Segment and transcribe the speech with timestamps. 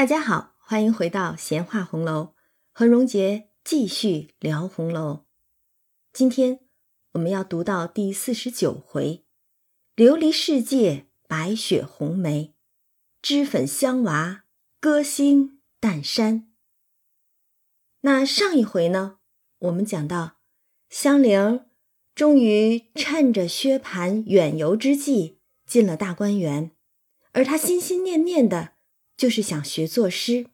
[0.00, 2.32] 大家好，欢迎回到闲话红楼，
[2.72, 5.26] 和荣杰继续聊红楼。
[6.10, 6.60] 今天
[7.12, 9.26] 我们要读到第四十九回
[9.96, 12.54] ：“琉璃世界白雪红梅，
[13.20, 14.44] 脂粉香娃
[14.80, 16.50] 歌星淡山。”
[18.00, 19.18] 那上一回呢，
[19.58, 20.38] 我们讲到
[20.88, 21.66] 香菱
[22.14, 26.70] 终于趁着薛蟠远游之际进了大观园，
[27.32, 28.72] 而她心心念念的。
[29.20, 30.46] 就是想学作诗，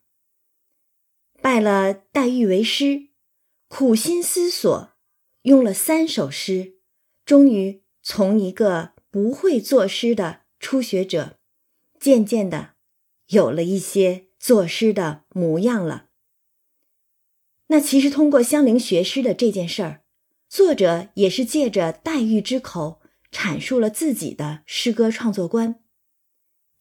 [1.41, 3.11] 拜了黛玉为师，
[3.69, 4.91] 苦心思索，
[5.43, 6.81] 用了三首诗，
[7.25, 11.39] 终于从一个不会作诗的初学者，
[12.01, 12.75] 渐渐的
[13.29, 16.09] 有了一些作诗的模样了。
[17.69, 20.03] 那其实通过香菱学诗的这件事儿，
[20.49, 25.85] 作者也是借着黛玉之口阐述了自己的诗歌创作观，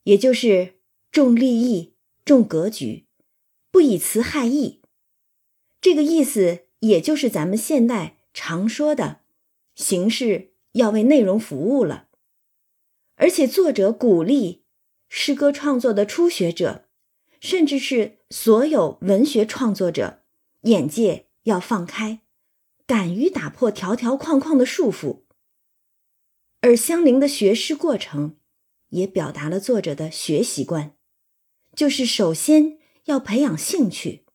[0.05, 0.74] 也就是。
[1.15, 1.93] 重立意，
[2.25, 3.05] 重格局，
[3.71, 4.81] 不以词害意。
[5.79, 9.22] 这个意思，也就是咱们现代常说的
[9.75, 12.09] “形式要为内容服务了”。
[13.16, 14.66] 而且，作者鼓励
[15.07, 16.89] 诗歌创作的初学者，
[17.39, 20.22] 甚至是所有文学创作者，
[20.63, 22.19] 眼界要放开，
[22.85, 25.22] 敢于打破条条框框的束缚。
[26.59, 28.35] 而香菱的学诗过程，
[28.89, 30.91] 也表达了作者的学习观。
[31.76, 34.26] 就是首先要培养兴趣，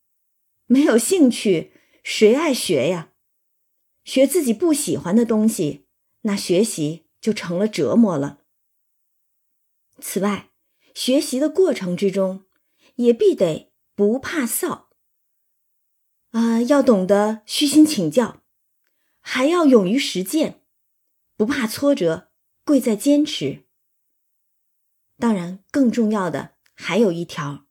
[0.66, 1.72] 没有兴趣
[2.04, 3.12] 谁爱学呀？
[4.04, 5.86] 学自己不喜欢的东西，
[6.22, 8.40] 那学习就成了折磨了。
[10.00, 10.50] 此外，
[10.94, 12.44] 学习的过程之中，
[12.96, 14.86] 也必得不怕臊，
[16.30, 18.42] 啊，要懂得虚心请教，
[19.20, 20.62] 还要勇于实践，
[21.36, 22.30] 不怕挫折，
[22.64, 23.64] 贵在坚持。
[25.18, 26.56] 当然，更重要的。
[26.82, 27.66] 还有一条，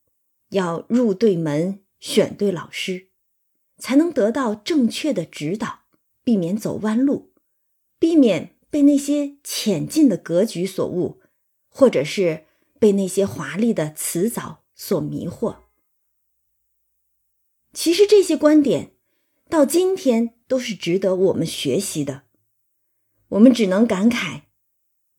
[0.50, 3.10] 要入对门，选对老师，
[3.80, 5.80] 才能得到正确的指导，
[6.24, 7.34] 避免走弯路，
[7.98, 11.20] 避免被那些浅近的格局所误，
[11.70, 12.46] 或者是
[12.80, 15.64] 被那些华丽的辞藻所迷惑。
[17.74, 18.92] 其实这些观点
[19.50, 22.26] 到今天都是值得我们学习的。
[23.30, 24.44] 我们只能感慨，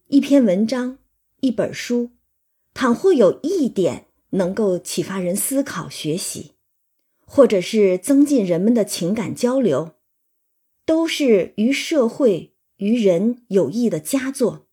[0.07, 0.99] 一篇文章，
[1.41, 2.13] 一本书。
[2.73, 6.53] 倘或有一点能够启发人思考、学习，
[7.27, 9.97] 或者是增进人们的情感交流，
[10.87, 14.69] 都是于社会、于人有益的佳作。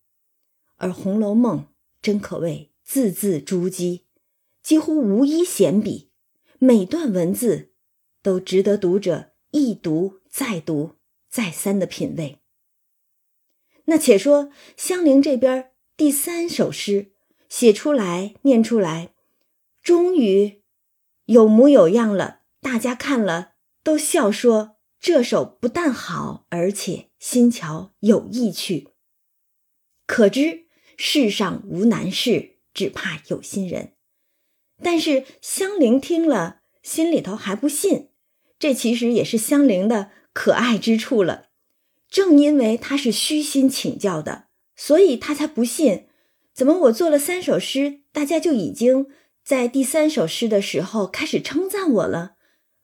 [0.76, 1.58] 而《红楼梦》
[2.00, 4.02] 真可谓字字珠玑，
[4.62, 6.10] 几乎无一闲笔，
[6.58, 7.72] 每段文字
[8.22, 10.92] 都值得读者一读再读、
[11.28, 12.38] 再三的品味。
[13.86, 17.12] 那且说香菱这边第三首诗。
[17.48, 19.10] 写出来，念出来，
[19.82, 20.62] 终于
[21.26, 22.40] 有模有样了。
[22.60, 28.88] 大家看了都笑说：“这首不但好，而且新巧有意趣。”
[30.06, 30.66] 可知
[30.96, 33.92] 世上无难事，只怕有心人。
[34.82, 38.08] 但是香菱听了，心里头还不信。
[38.58, 41.48] 这其实也是香菱的可爱之处了。
[42.10, 46.07] 正因为她是虚心请教的，所以她才不信。
[46.58, 49.06] 怎么我做了三首诗，大家就已经
[49.44, 52.32] 在第三首诗的时候开始称赞我了？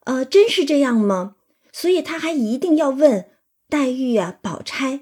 [0.05, 1.35] 呃，真是这样吗？
[1.73, 3.25] 所以他还一定要问
[3.67, 5.01] 黛玉啊、宝钗，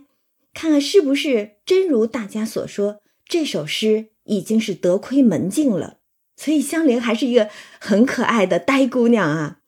[0.56, 5.97] 看看是不是真如大家所说，这首诗已经是得窥门径了。
[6.35, 9.59] 所以香菱还是一个很可爱的呆姑娘啊。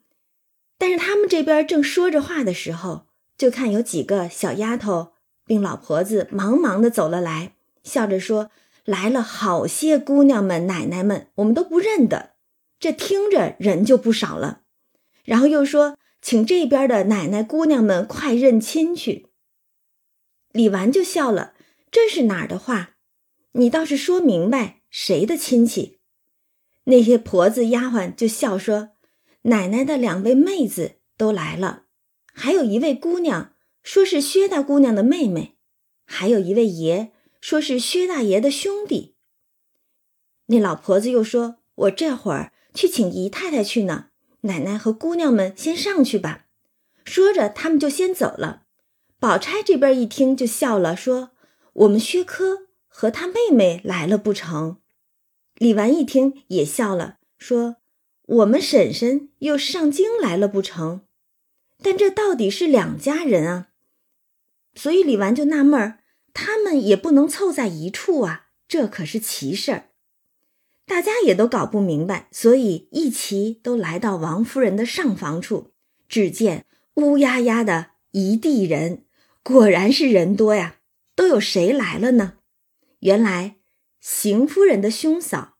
[0.79, 3.05] 但是他们这边正说着话的时候，
[3.37, 5.11] 就看有几个小丫头
[5.45, 8.49] 并老婆子忙忙的走了来，笑着说。
[8.85, 12.35] 来了好些姑娘们、奶奶们，我们都不认得，
[12.79, 14.61] 这听着人就不少了。
[15.23, 19.29] 然后又说，请这边的奶奶、姑娘们快认亲去。
[20.51, 21.55] 李纨就笑了
[21.89, 22.91] ：“这是哪儿的话？
[23.53, 25.97] 你倒是说明白谁的亲戚。”
[26.85, 28.91] 那些婆子、丫鬟就笑说
[29.43, 31.85] ：“奶奶的两位妹子都来了，
[32.31, 35.57] 还有一位姑娘说是薛大姑娘的妹妹，
[36.05, 37.13] 还有一位爷。”
[37.45, 39.13] 说是薛大爷的兄弟。
[40.47, 44.07] 那老婆子又说：“我这会儿去请姨太太去呢，
[44.41, 46.47] 奶奶和姑娘们先上去吧。”
[47.05, 48.63] 说着，他们就先走了。
[49.19, 51.33] 宝钗这边一听就笑了，说
[51.73, 54.77] ：“我们薛科和他妹妹来了不成？”
[55.59, 57.75] 李纨一听也笑了，说
[58.25, 61.01] ：“我们婶婶又上京来了不成？”
[61.83, 63.67] 但这到底是两家人啊，
[64.73, 65.99] 所以李纨就纳闷儿。
[66.35, 69.89] 他们也不能凑在一处啊，这可是奇事儿。
[70.85, 75.71] 大家也都搞不明白，所以一齐都来到王夫人的上房处，
[76.09, 76.65] 只见
[76.95, 79.05] 乌压压的一地人，
[79.41, 80.81] 果然是人多呀。
[81.15, 82.39] 都有谁来了呢？
[82.99, 83.55] 原来
[84.01, 85.57] 邢夫人的兄嫂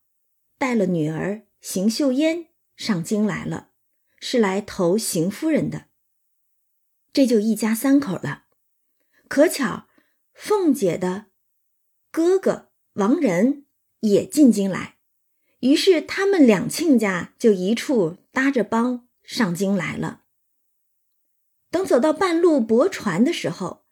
[0.58, 3.70] 带了女儿邢秀烟上京来了，
[4.20, 5.86] 是来投邢夫人的。
[7.14, 8.44] 这就一家三口了。
[9.28, 9.85] 可巧
[10.36, 11.26] 凤姐的
[12.12, 13.64] 哥哥王仁
[14.00, 14.98] 也进京来，
[15.60, 20.22] 于是他们两亲家就一处搭着帮上京来了。
[21.70, 23.84] 等走到半路泊船的时候。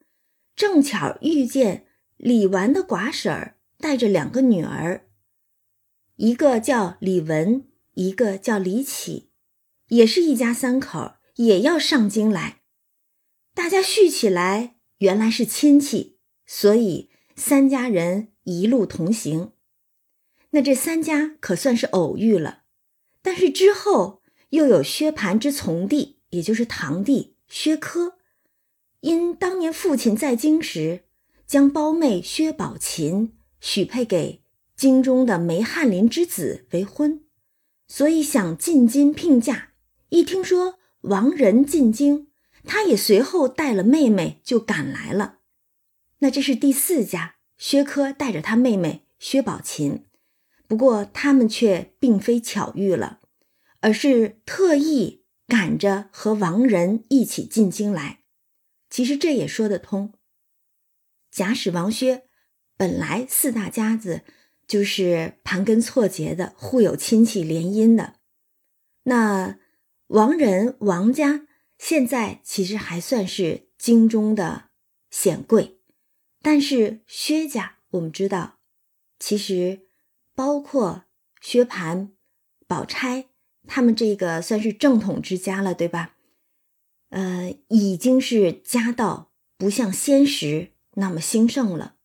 [0.56, 5.08] 正巧遇见李纨的寡婶儿带着两个女儿，
[6.14, 9.31] 一个叫李文，一个叫李启，
[9.88, 12.62] 也是一家三口，也要上京来。
[13.52, 16.13] 大家叙起来，原来是亲戚，
[16.46, 19.52] 所以三家人一路同行。
[20.50, 22.62] 那这三家可算是偶遇了，
[23.23, 28.19] 但是之后又有薛蟠之从弟，也就是堂弟薛科。
[29.00, 31.05] 因当年父亲在京时，
[31.46, 34.43] 将胞妹薛宝琴许配给
[34.76, 37.25] 京中的梅翰林之子为婚，
[37.88, 39.70] 所以想进京聘嫁。
[40.11, 42.29] 一听说王仁进京，
[42.64, 45.41] 他也随后带了妹妹就赶来了。
[46.24, 50.06] 那这是第四家，薛科带着他妹妹薛宝琴，
[50.66, 53.20] 不过他们却并非巧遇了，
[53.80, 58.20] 而是特意赶着和王仁一起进京来。
[58.88, 60.14] 其实这也说得通。
[61.30, 62.22] 贾史王薛
[62.78, 64.22] 本来四大家子
[64.66, 68.14] 就是盘根错节的，互有亲戚联姻的。
[69.02, 69.58] 那
[70.06, 74.70] 王仁王家现在其实还算是京中的
[75.10, 75.80] 显贵，
[76.44, 78.58] 但是薛家我们知道，
[79.19, 79.87] 其实
[80.35, 81.05] 包括
[81.41, 82.11] 薛蟠、
[82.67, 83.29] 宝钗
[83.67, 86.17] 他们这个算是正统之家了，对吧？
[87.08, 91.96] 呃，已经是家道不像先时那么兴盛了，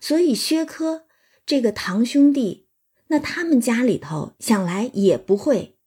[0.00, 1.06] 所以薛科
[1.46, 2.66] 这个堂兄弟，
[3.06, 5.78] 那他们家里头想来也不会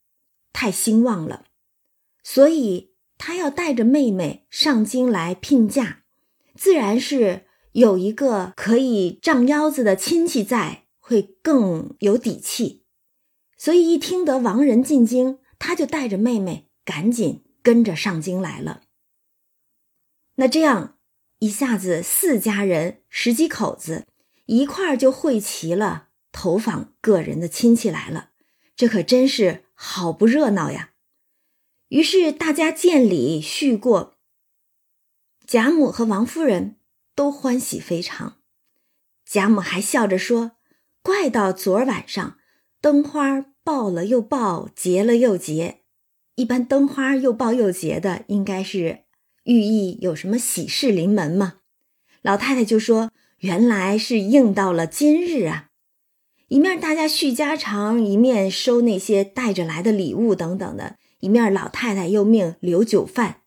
[0.54, 1.48] 太兴旺了，
[2.24, 6.04] 所以他要带着妹妹上京来聘嫁，
[6.56, 12.84] 自然是有一个可以仗腰子的亲戚在，会更有底气。
[13.58, 17.44] 所以一听得王仁进京，他就带着妹妹赶紧。
[17.62, 18.84] 跟着上京来了，
[20.36, 20.98] 那这样
[21.40, 24.08] 一下子四家人十几口子
[24.46, 28.30] 一块儿就汇齐了，投访个人的亲戚来了，
[28.78, 30.94] 这可真是好不热闹呀！
[31.90, 34.16] 于是大家见礼叙过，
[35.46, 36.78] 贾母和王夫人
[37.20, 38.38] 都欢喜非常。
[39.26, 40.54] 贾母还笑着说
[41.04, 42.38] ：“怪到昨儿晚上，
[42.80, 45.82] 灯花爆了又爆，结了又结。”
[46.36, 49.00] 一般灯花又爆又结的，应该是
[49.44, 51.56] 寓意有什么喜事临门嘛？
[52.22, 55.72] 老太太就说：“原来是应到了今日啊！”
[56.48, 63.42] 一面大家叙家常，一面收那些带着来的礼物等等的，一面老太太又命留酒饭。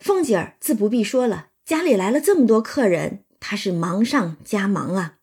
[0.00, 5.18] 凤姐儿自不必说了，家里来了这么多客人，他是忙上加忙啊。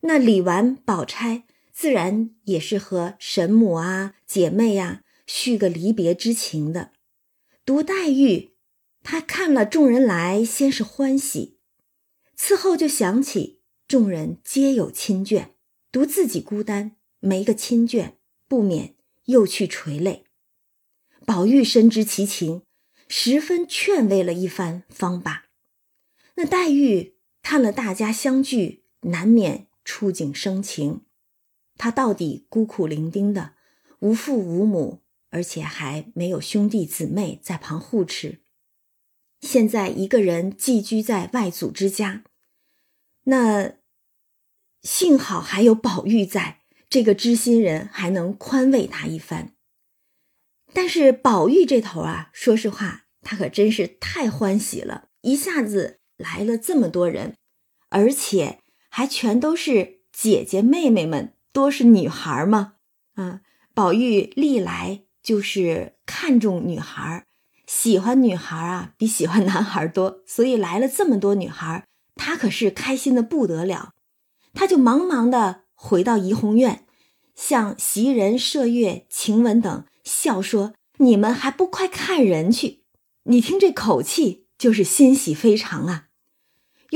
[0.00, 5.02] 那李纨、宝钗自然也是和神母啊、姐妹呀。
[5.26, 6.92] 叙个离别之情的，
[7.64, 8.52] 独黛玉，
[9.02, 11.58] 她看了众人来，先是欢喜，
[12.36, 15.48] 此后就想起众人皆有亲眷，
[15.90, 18.12] 独自己孤单，没个亲眷，
[18.46, 20.26] 不免又去垂泪。
[21.24, 22.62] 宝玉深知其情，
[23.08, 25.45] 十分劝慰了一番，方罢。
[26.36, 31.02] 那黛玉看了大家相聚，难免触景生情。
[31.76, 33.54] 她到底孤苦伶仃的，
[33.98, 35.02] 无父无母。
[35.30, 38.40] 而且还没有兄弟姊妹在旁护持，
[39.40, 42.24] 现在一个人寄居在外祖之家，
[43.24, 43.74] 那
[44.80, 49.54] 幸好还有宝玉在，这个知心人还能宽慰他一番。
[50.72, 57.34] 但是宝玉这头啊，说实话，他可真是太欢喜了，一下子来了这么多人，
[57.88, 62.74] 而且还全都是姐姐妹妹们，多是女孩嘛，
[63.14, 63.40] 啊，
[63.74, 65.02] 宝玉历来。
[65.26, 67.26] 就是看重女孩
[67.66, 73.94] 喜欢女孩啊，比喜欢男孩多，所以来了这么多女孩他可是开心的不得了。
[74.54, 76.86] 他就忙忙的回到怡红院，
[77.34, 82.84] 向袭人、麝月、晴雯等笑说：“你们还不快看人去？
[83.24, 86.05] 你听这口气，就是欣喜非常啊。”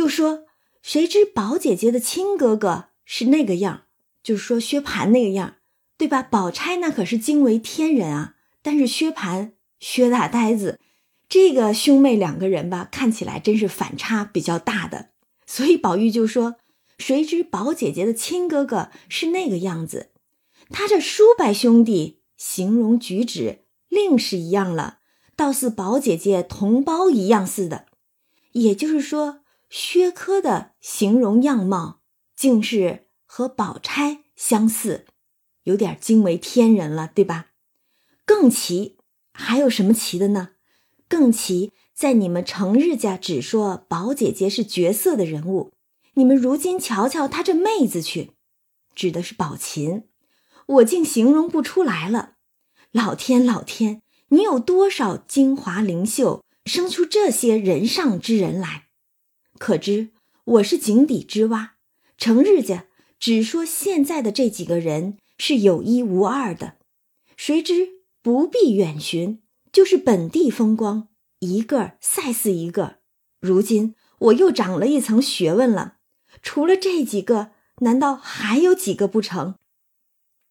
[0.01, 0.47] 又说
[0.83, 3.83] ：“谁知宝姐姐的亲哥哥是那个样，
[4.23, 5.57] 就是说薛蟠那个样，
[5.99, 6.23] 对吧？
[6.23, 10.81] 宝钗那可是惊为天人啊，但是薛蟠、薛大呆子
[11.29, 15.11] 这个兄妹两个人吧，看起来真是反差比较大的。
[15.47, 16.57] 所以宝玉就说
[16.99, 20.11] ：“谁知宝姐姐的亲哥哥是那个样子，
[20.71, 25.01] 他这叔伯兄弟形容举止另是一样了，
[25.37, 27.85] 倒似宝姐姐同胞一样似的。
[28.53, 32.01] 也就是说，薛科的形容样貌
[32.37, 35.07] 竟是和宝钗相似。”
[35.65, 37.49] 有点惊为天人了，对吧？
[38.25, 38.97] 更奇，
[39.33, 40.51] 还有什么奇的呢？
[41.07, 45.73] 更奇在你们程日家只说宝姐姐是绝色的人物，
[46.15, 48.31] 你们如今瞧瞧她这妹子去，
[48.95, 50.05] 指的是宝琴，
[50.67, 52.37] 我竟形容不出来了。
[52.91, 58.87] 老天，老天，你有多少精华灵秀，生出这些人上之人来？
[59.61, 60.09] 可知
[60.45, 61.75] 我是井底之蛙，
[62.17, 62.87] 成日家
[63.19, 65.19] 只说现在的这几个人。
[65.37, 66.77] 是有一无二的，
[67.35, 69.41] 谁知不必远寻，
[69.73, 72.99] 就是本地风光，一个赛似一个。
[73.41, 75.97] 如今我又长了一层学问了，
[76.43, 79.55] 除了这几个，难道还有几个不成？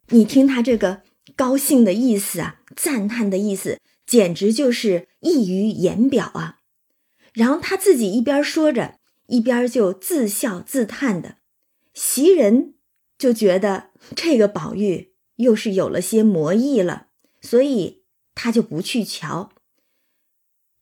[0.08, 1.04] 你听他这个
[1.36, 6.58] 高兴的意思啊，赞叹的意思，简直就是溢于言表啊。
[7.34, 8.99] 然后他自己一边说着，
[9.30, 11.38] 一边就自笑自叹的，
[11.94, 12.74] 袭人。
[13.18, 17.08] 就觉得这个宝玉又是有了些魔意了，
[17.42, 19.52] 所以他就不去瞧。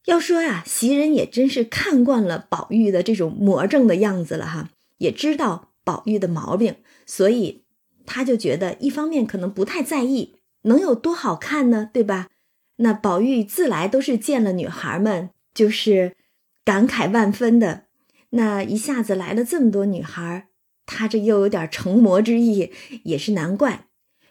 [0.05, 6.75] 要说呀，袭人也真是看惯了宝玉的这种魔怔的样子了哈，也知道宝玉的毛病，
[7.07, 7.63] 所以
[8.05, 11.89] 他就觉得一方面可能不太在意，能有多好看呢？
[11.91, 12.29] 对吧？
[12.75, 16.15] 那宝玉自来都是见了女孩们就是
[16.63, 17.86] 感慨万分的，
[18.29, 20.49] 那一下子来了这么多女孩。
[20.85, 22.71] 他这又有点成魔之意，
[23.03, 23.87] 也是难怪。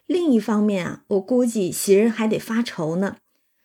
[0.06, 3.18] 另一方面啊，我估计袭人还得发愁呢。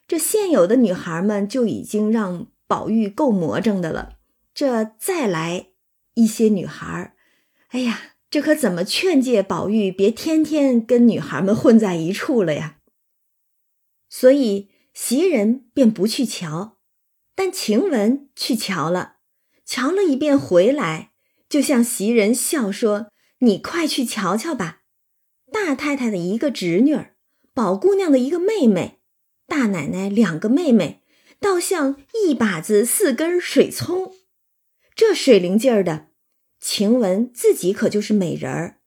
[0.07, 4.17] 这现有的女孩们就已经让宝玉够魔怔的了，
[4.53, 5.67] 这再来
[6.15, 7.15] 一些女孩，
[7.69, 12.79] 哎呀，这可怎么劝诫宝玉别天天跟女孩们混在一处了呀？
[14.09, 16.77] 所以袭人便不去瞧，
[17.33, 19.15] 但晴雯去瞧了，
[19.71, 21.11] 瞧了一遍回来。
[21.47, 23.09] 就向袭人笑说
[23.39, 24.81] ：“你快去瞧瞧吧，
[25.49, 27.15] 大太太的一个侄女儿，
[27.53, 28.99] 宝姑娘的一个妹妹，
[29.47, 31.03] 大奶奶两个妹妹，
[31.39, 34.13] 倒像一把子四根水葱。
[34.93, 36.07] 这水灵劲儿的，
[36.59, 38.81] 晴雯自己可就是美人儿，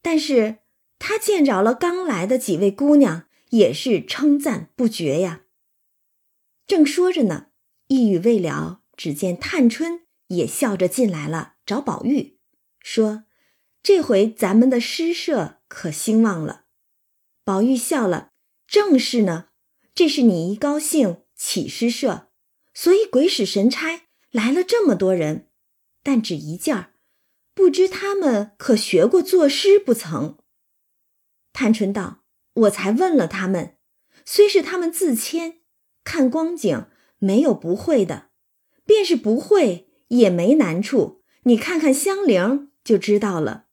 [0.00, 0.58] 但是
[1.00, 5.42] 她见着了刚来的几位姑娘，也是称赞不绝呀。
[6.66, 7.46] 正说着呢，
[7.88, 10.00] 一语未了，只见探春
[10.36, 12.38] 也笑着进来了。”找宝玉，
[12.80, 13.24] 说
[13.82, 16.64] ：“这回咱们的诗社可兴旺了。”
[17.44, 18.30] 宝玉笑了
[18.66, 19.48] ：“正是呢，
[19.94, 22.30] 这是你一高兴起诗社，
[22.74, 25.48] 所以鬼使神差来了这么多人。
[26.02, 26.94] 但只一件儿，
[27.54, 30.38] 不知他们可学过作诗不曾？”
[31.52, 32.24] 探春道
[32.54, 33.76] ：“我才问了他们，
[34.24, 35.60] 虽是他们自谦，
[36.02, 36.86] 看光景
[37.18, 38.30] 没有不会的，
[38.84, 43.66] 便是不会也没难处。”你看看香菱就知道了，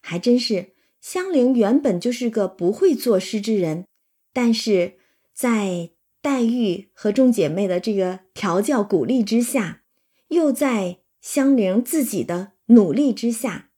[0.00, 3.86] 还真是香菱原本就是个不会作诗之人，
[4.32, 4.94] 但是
[5.34, 5.90] 在
[6.22, 9.82] 黛玉和众姐妹的这个调教鼓励之下，
[10.28, 13.68] 又在香菱自己的努力之下，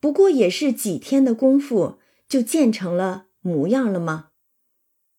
[0.00, 4.30] 不过也是几天的功夫就建成了模样了吗？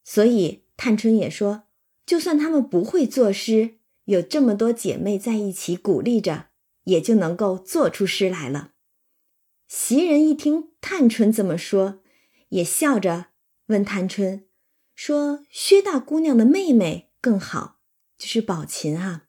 [0.04, 1.64] 所以探春也说，
[2.06, 3.79] 就算他们不会作诗，
[4.10, 6.50] 有这么多姐妹在一起鼓励着。
[6.90, 8.72] 也就能够做出诗来了。
[9.68, 12.02] 袭人一听探春这么说，
[12.50, 13.28] 也笑着
[13.68, 14.48] 问探春
[14.96, 17.80] 说：“薛大姑娘的妹妹更好，
[18.18, 19.28] 就是宝琴啊。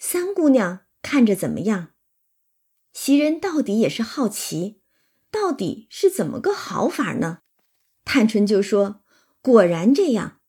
[0.00, 1.92] 三姑娘看着怎么样？”
[2.92, 4.80] 袭人到底也是好奇，
[5.30, 7.42] 到底是怎么个好法呢？
[8.04, 9.04] 探春就说
[9.40, 10.40] ：“果然这样。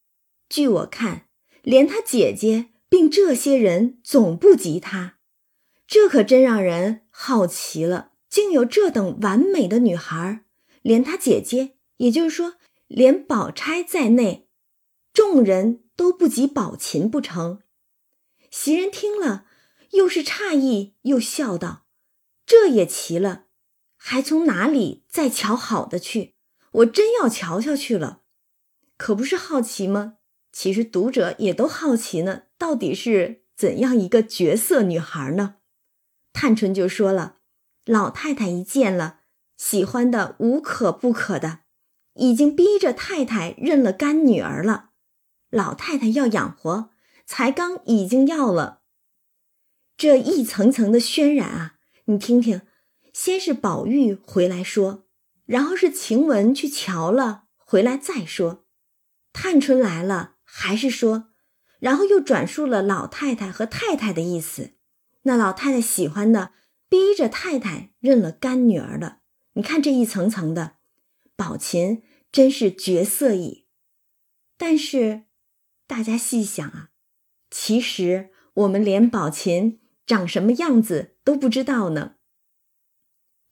[0.49, 1.27] 据我看，
[1.61, 5.19] 连她姐姐并这些人总不及她。”
[5.85, 10.43] 这可真让人好奇了，竟有这等完美的女孩，
[10.81, 12.55] 连她姐姐，也就是说，
[12.87, 14.49] 连宝钗在内，
[15.13, 17.59] 众人都不及宝琴不成？
[18.49, 19.45] 袭人听了，
[19.91, 21.85] 又是诧异，又笑道
[22.47, 23.45] ：“这也奇了，
[23.95, 26.33] 还从哪里再瞧好的去？
[26.71, 28.23] 我真要瞧瞧去了，
[28.97, 30.15] 可不是好奇吗？
[30.51, 35.55] 其实读者也都好奇呢，到底是怎样一个绝色女孩呢？”
[36.33, 37.37] 探春就说了
[37.85, 39.21] ：“老太太一见了，
[39.55, 41.61] 喜欢的无可不可的，
[42.13, 44.91] 已经逼着太太认了干女儿了，
[45.49, 46.91] 老太太要养活，
[47.25, 48.81] 才刚已经要了。
[49.95, 52.61] 这一层层的渲染啊，你听听，
[53.11, 55.07] 先是宝玉回来说，
[55.45, 58.65] 然后是晴雯去瞧了，回来再说，
[59.33, 61.29] 探春来了还是说，
[61.79, 64.71] 然后又转述了老太太和太太的意思。
[65.23, 66.53] 那老太太喜欢的，
[66.87, 69.19] 逼着太太认了干女儿的。
[69.53, 70.77] 你看这一层层的，
[71.35, 73.65] 宝琴真是绝色矣。
[74.57, 75.23] 但是，
[75.85, 76.89] 大家细想啊，
[77.51, 82.15] 其实我们连宝琴长什么样子都不知道呢。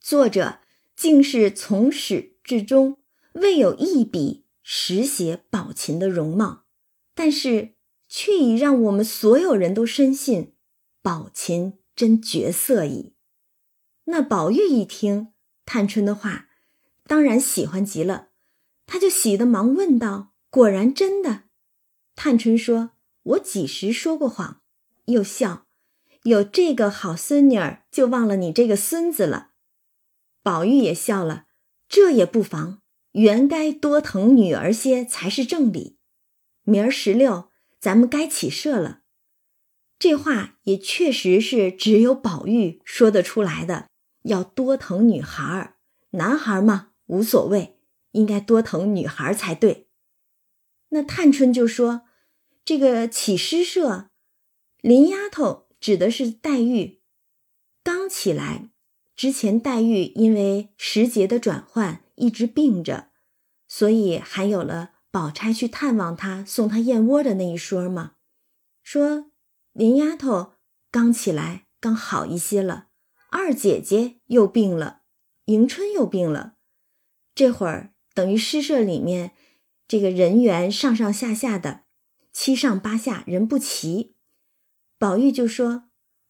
[0.00, 0.60] 作者
[0.96, 2.98] 竟是从始至终
[3.34, 6.64] 未有一笔实写宝琴的容貌，
[7.14, 7.75] 但是
[8.18, 10.54] 却已让我们所有人都深信
[11.02, 13.12] 宝琴真绝色矣。
[14.04, 15.34] 那宝玉一听。
[15.66, 16.48] 探春的话，
[17.06, 18.28] 当然喜欢极了，
[18.86, 21.42] 他就喜得忙问道：“果然真的？”
[22.16, 22.92] 探春说
[23.34, 24.62] ：“我几时说过谎？”
[25.06, 25.66] 又笑
[26.22, 29.50] ：“有这个好孙女儿，就忘了你这个孙子了。”
[30.42, 31.46] 宝玉也笑了
[31.86, 32.80] ：“这也不妨，
[33.12, 35.98] 原该多疼女儿些才是正理。
[36.62, 37.50] 明儿十六，
[37.86, 39.02] 咱们该起社了。”
[39.96, 43.86] 这话也确实是只有宝玉说得出来的。
[44.24, 45.76] 要多疼女孩儿，
[46.10, 47.78] 男孩嘛无所谓，
[48.10, 49.86] 应该多疼女孩才对。
[50.88, 52.02] 那探春就说
[52.66, 54.10] ：“这个起诗社，
[54.80, 57.00] 林丫头指的是黛玉，
[57.84, 58.70] 刚起来
[59.14, 63.10] 之前，黛玉因为时节的转换一直病着，
[63.68, 68.16] 所以还有了宝钗去探望她，送她燕窝的那一说嘛。
[68.82, 69.30] 说
[69.72, 70.52] 林丫头
[70.90, 72.88] 刚起来，刚好一些了。”
[73.32, 75.00] 二姐姐又病了，
[75.46, 76.56] 迎春又病了，
[77.34, 79.32] 这会儿等于诗社里面
[79.88, 81.84] 这个人员上上下下的
[82.30, 84.16] 七上八下人不齐。
[84.98, 85.84] 宝玉就说：“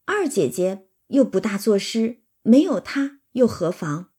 [0.06, 4.12] 二姐姐又不大作诗，没有她又何妨？”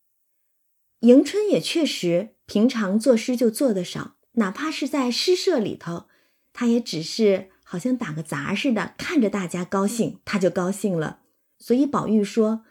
[0.99, 6.08] 迎春也确实平常作诗就做得少，哪怕是在诗社里头，
[6.52, 11.19] 他也只是好像打个杂似的，看着大家高兴，他就高兴了。
[11.60, 12.63] 所以宝玉说。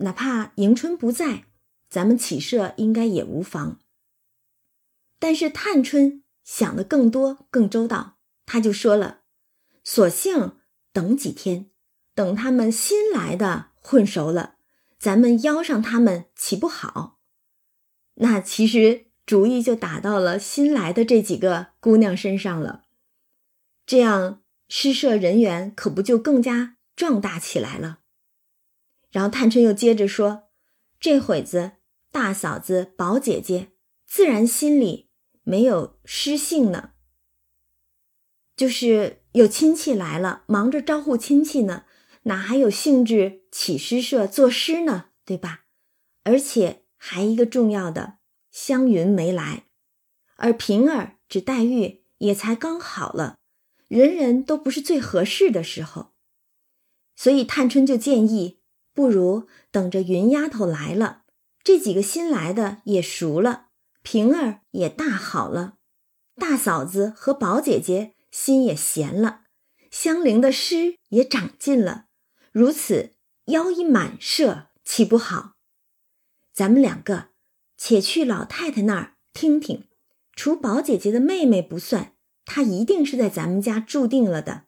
[0.00, 1.46] 哪怕迎春不在，
[1.90, 3.80] 咱们起社应该也无妨。
[5.18, 9.22] 但是探春想的更多、更周到，他就说了
[9.82, 10.52] ：“索性
[10.92, 11.68] 等几天，
[12.14, 14.54] 等他们新来的混熟了，
[15.00, 17.18] 咱们邀上他们，岂不好？”
[18.22, 22.84] 那其实主意就打到了新来的这几个姑娘身上了，
[23.84, 27.98] 这样诗社人员可不就更加壮大起来了。
[29.10, 30.44] 然后探春又接着说
[30.98, 31.72] ：“这会子
[32.10, 33.72] 大嫂子、宝姐姐
[34.06, 35.10] 自然心里
[35.42, 36.92] 没有失兴呢，
[38.56, 41.84] 就是有亲戚来了，忙着招呼亲戚呢，
[42.22, 45.10] 哪还有兴致起诗社作诗呢？
[45.26, 45.66] 对吧？
[46.24, 48.17] 而且还一个重要的，
[48.60, 49.66] 湘云没来，
[50.34, 53.38] 而平儿指黛玉也才刚好了，
[53.86, 56.10] 人人都不是最合适的时候，
[57.14, 58.58] 所以探春就建议。”
[58.92, 61.22] 不如等着云丫头来了，
[61.62, 63.68] 这几个新来的也熟了，
[64.02, 65.74] 平儿也大好了，
[66.34, 69.42] 大嫂子和宝姐姐心也闲了，
[69.92, 72.06] 香菱的诗也长进了，
[72.50, 73.12] 如此
[73.44, 75.52] 邀一满社，岂不好？
[76.52, 77.28] 咱们两个
[77.78, 79.84] 且去老太太那儿听听，
[80.34, 82.12] 除宝姐姐的妹妹不算，
[82.44, 84.64] 她一定是在咱们家住定了的。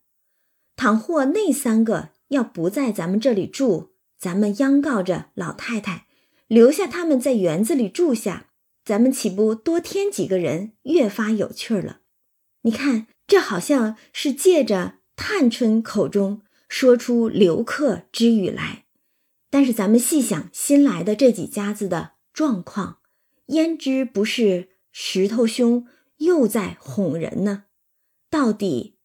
[0.76, 6.06] 倘或那三个要不在咱们这里住，咱们央告着老太太，
[6.46, 8.46] 留下他们在园子里住下，
[8.84, 12.00] 咱们岂不多添几个人，越发有趣了？
[12.62, 18.84] 你看，这好像是借着探春口中说出留客之语来，
[19.50, 22.99] 但是咱们细想新来的这几家子的状况，
[23.50, 25.86] 焉知不是石头兄
[26.18, 27.64] 又在哄人呢？
[28.28, 28.98] 到底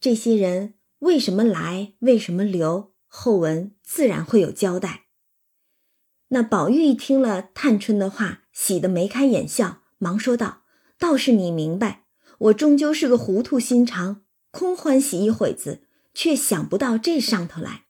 [0.00, 1.94] 这些人为什么来？
[2.00, 2.92] 为什么留？
[3.06, 5.04] 后文自然会有交代。
[6.28, 10.64] 那宝玉一听了探春的话，喜得眉开眼笑，忙说道
[10.98, 12.06] ：“倒是你明白，
[12.38, 17.84] 我终究是个糊涂心肠，空欢喜一会子，却想不到这上头来。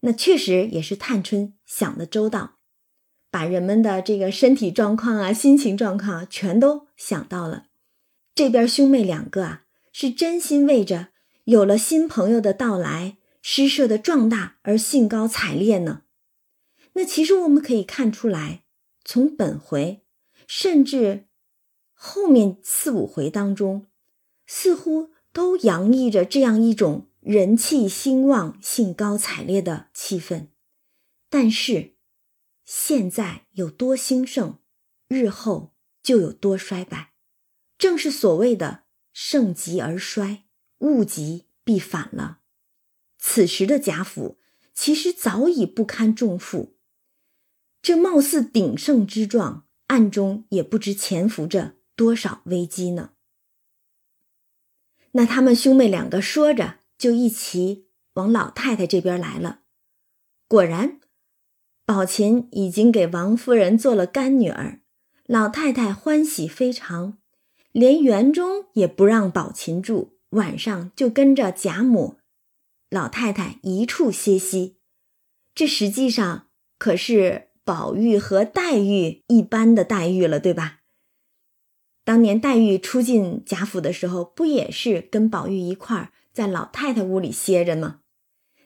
[0.00, 2.55] 那确实也是探春想的周到，
[3.36, 7.66] 把人们的这个身体状况啊、心情状况啊全都想到了。
[8.34, 11.08] 这边兄妹两个啊，是真心为着
[11.44, 13.18] 有了新朋友的到来。”
[13.48, 16.04] 诗社的壮大而兴高采烈呢？
[16.94, 18.62] 那其实我们可以看出来，
[19.04, 20.02] 从本回，
[20.48, 21.26] 甚至
[21.92, 23.86] 后面四五回当中，
[24.46, 30.46] 似乎都洋溢着这样一种人气兴旺、兴高采烈的气氛。
[31.28, 31.95] 但是，
[32.66, 34.58] 现在有多兴盛，
[35.08, 37.14] 日后就有多衰败，
[37.78, 40.44] 正是所谓的“盛极而衰，
[40.78, 42.40] 物极必反”了。
[43.18, 44.38] 此时的贾府
[44.74, 46.76] 其实早已不堪重负，
[47.80, 51.76] 这貌似鼎盛之状，暗中也不知潜伏着。
[51.94, 53.12] 多少危机呢？
[55.12, 59.62] 那他们兄妹两个说着，就一齐往老太太这边来了。
[60.46, 61.00] 果然，
[61.86, 64.80] 宝琴已经给王夫人做了干女儿，
[65.26, 67.18] 老太太欢喜非常，
[67.70, 72.16] 连园中也不让宝琴住，晚上就跟着贾母、
[72.90, 74.78] 老太太一处歇息。
[75.54, 80.80] 这实际上可是宝玉和黛玉一般的待遇了，对吧？
[82.04, 88.00] 当年黛玉初进贾府的时候，不也是跟宝玉一块儿在老太太屋里歇着吗？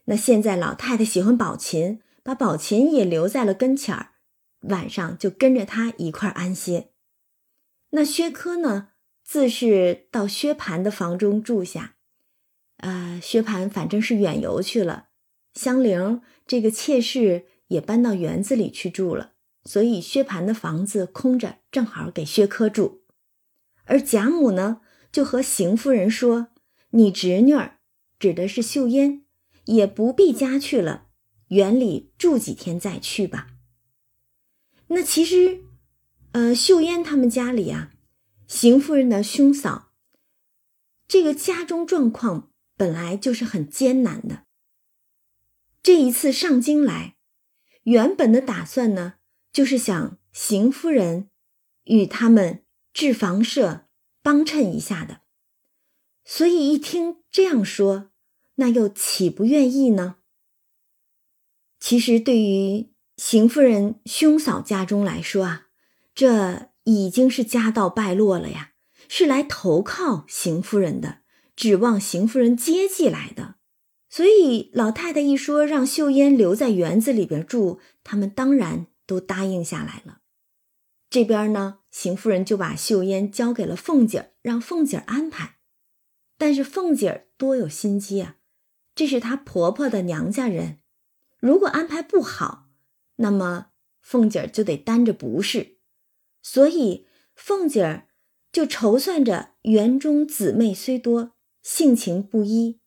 [0.07, 4.13] 那现在老太太喜欢宝琴，把宝琴也留在了跟前儿，
[4.63, 6.91] 晚上就跟着她一块儿安歇。
[7.91, 8.91] 那薛科呢，
[9.25, 11.97] 自是到薛蟠的房中住下。
[12.77, 15.09] 呃，薛蟠反正是远游去了，
[15.55, 19.33] 香菱这个妾室也搬到园子里去住了，
[19.65, 23.03] 所以薛蟠的房子空着，正好给薛科住。
[23.85, 24.81] 而贾母呢，
[25.13, 26.49] 就和邢夫人说
[26.91, 27.81] ：“你侄女儿
[28.19, 29.25] 指的是秀烟，
[29.65, 31.09] 也不必家去了，
[31.51, 33.49] 园里住几天再去吧。”
[34.89, 35.63] 那其实，
[36.33, 37.93] 呃，秀烟他们家里啊，
[38.49, 39.93] 邢夫人的兄嫂，
[41.07, 44.47] 这个家中状况本来就是很艰难的。
[45.81, 47.15] 这一次上京来，
[47.85, 49.15] 原本的打算呢，
[49.53, 51.31] 就是想邢夫人
[51.85, 52.65] 与他们。
[52.93, 53.87] 置房舍
[54.21, 55.21] 帮衬一下的，
[56.25, 58.11] 所以一听这样说，
[58.57, 60.17] 那又岂不愿意呢？
[61.81, 65.67] 其实对于邢夫人兄嫂家中来说啊，
[66.15, 68.73] 这已经是家道败落了呀，
[69.09, 71.23] 是来投靠邢夫人的，
[71.57, 73.57] 指望邢夫人接济来的。
[74.11, 80.19] 所以老太太一说让秀烟留在园子里边住，他们当然都答应下来了。
[81.09, 81.79] 这边呢？
[81.91, 85.57] 邢夫人就把秀烟交给了凤姐，让凤姐安排。
[86.37, 88.37] 但是凤姐多有心机啊，
[88.95, 90.80] 这是她婆婆的娘家人，
[91.41, 92.69] 如果安排不好，
[93.17, 95.79] 那么凤姐儿就得担着不是。
[96.43, 98.09] 所以凤姐儿
[98.53, 102.79] 就筹算着园中姊妹虽多，性情不一，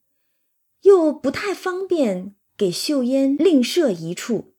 [0.82, 4.54] 又不太方便给秀烟另设一处，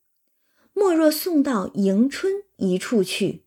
[0.73, 3.45] 莫若送到迎春一处去。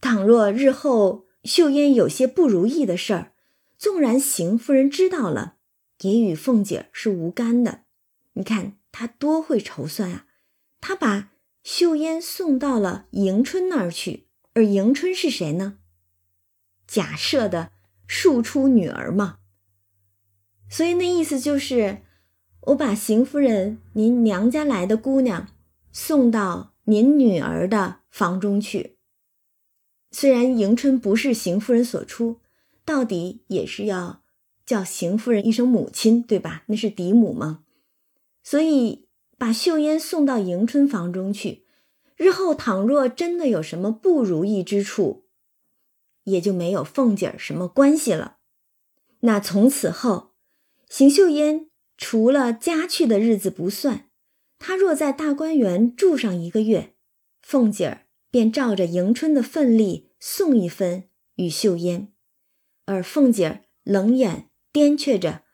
[0.00, 3.32] 倘若日后秀烟有些不如意的事儿，
[3.76, 5.56] 纵然邢夫人知道了，
[6.02, 7.82] 也与凤姐是无干的。
[8.34, 10.26] 你看他多会筹算啊！
[10.80, 11.30] 他把
[11.62, 15.78] 秀烟送到了迎春那儿去，而迎春是谁呢？
[16.84, 17.70] 假设的
[18.08, 19.38] 庶出女儿嘛。
[20.68, 22.02] 所以那意思就是，
[22.62, 25.46] 我把邢夫人您娘家来的姑娘
[25.92, 28.98] 送到您女儿的房中去。
[30.10, 32.40] 虽然迎春不是邢夫人所出，
[32.84, 34.24] 到底也是要
[34.66, 36.64] 叫邢夫人一声母亲，对吧？
[36.66, 37.62] 那是嫡母吗。
[38.48, 39.06] 所以
[39.36, 41.66] 把秀烟送到迎春房中去，
[42.16, 45.26] 日后倘若真的有什么不如意之处，
[46.24, 48.38] 也就没有凤姐儿什么关系了。
[49.20, 50.32] 那从此后，
[50.88, 54.08] 邢秀烟除了家去的日子不算，
[54.58, 56.94] 她若在大观园住上一个月，
[57.42, 58.04] 凤姐儿。
[58.30, 62.12] 便照着迎春的份例送一分与秀烟，
[62.84, 65.44] 而凤姐儿冷眼掂却着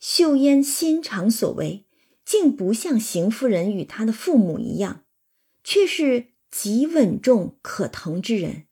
[0.00, 1.85] 秀烟心肠所为，
[2.26, 5.04] 竟不像邢夫人与她的父母一样，
[5.64, 8.66] 却是极稳重可疼之人。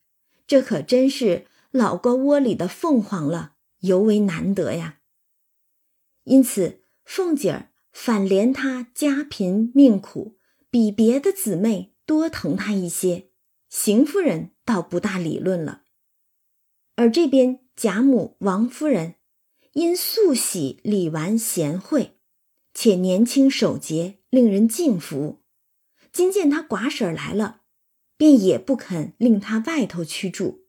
[0.45, 4.99] 这可真是老瓜窝里的凤凰了，尤为难得呀。
[6.25, 10.37] 因此，凤姐儿反怜她家贫命苦，
[10.69, 13.29] 比别的姊妹多疼她一些。
[13.69, 15.83] 邢夫人倒不大理论了，
[16.95, 19.15] 而这边贾母、王夫人
[19.73, 22.14] 因素喜李纨贤惠，
[22.75, 25.41] 且年轻守节，令人敬服。
[26.11, 27.61] 今见他寡婶来了，
[28.15, 30.67] 便也不肯令他外头去住。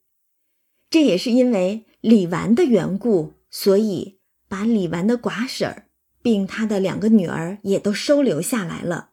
[0.89, 5.91] 这也是因为李纨的缘故，所以把李纨的寡婶儿
[6.23, 9.11] 并他的两个女儿也都收留下来了。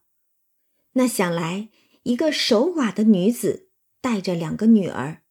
[0.93, 1.67] 那想来，
[2.03, 3.71] 一个守寡的女子。
[4.03, 5.23] 带着两个女儿，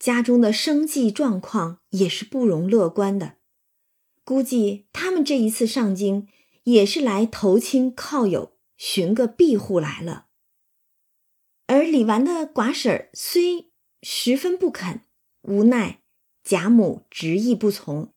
[0.00, 3.36] 家中的生计状况也是不容乐观的。
[4.24, 6.26] 估计他们这一次上京，
[6.64, 10.26] 也是来投亲靠友，寻个庇护来了。
[11.66, 13.70] 而李纨的寡婶虽
[14.02, 15.00] 十分不肯，
[15.42, 16.02] 无奈
[16.42, 18.12] 贾母执意不从，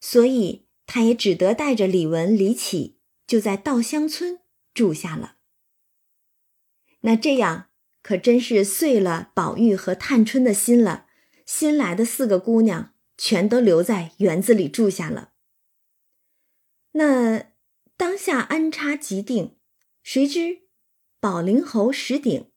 [0.00, 4.40] 所以她也只得带着李文、李启，就在稻香村
[4.72, 5.36] 住下了。
[7.00, 7.70] 那这样
[8.02, 11.06] 可真是碎了宝玉和探春的心了。
[11.44, 15.32] 新来的四个姑娘全都留在园子里住下了。
[16.92, 17.51] 那
[18.02, 19.54] 当下安插即定，
[20.02, 20.62] 谁知
[21.20, 22.50] 宝灵侯石鼎。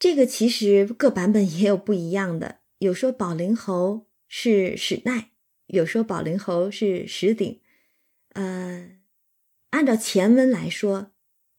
[0.00, 5.30] 这个其实各版本也有不一样的，有说宝灵侯是史奈，
[5.68, 7.60] 有说宝灵侯是石鼎。
[8.30, 8.98] 呃，
[9.70, 11.12] 按照前文来说，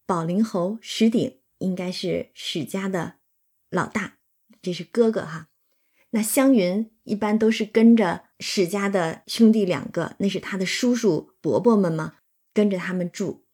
[0.06, 3.20] 宝灵侯石鼎应该是史家的
[3.70, 4.18] 老大，
[4.62, 5.48] 这是哥哥哈。
[6.10, 12.16] 那湘云一般都是跟着史家的兄弟两个，那是他的叔叔伯伯们嘛，
[12.56, 13.46] 跟着他们住。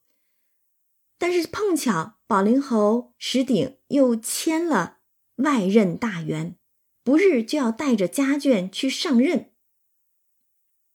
[1.18, 5.00] 但是碰巧宝灵侯石鼎又签了
[5.36, 6.56] 外任大员，
[7.04, 9.52] 不日就要带着家眷去上任。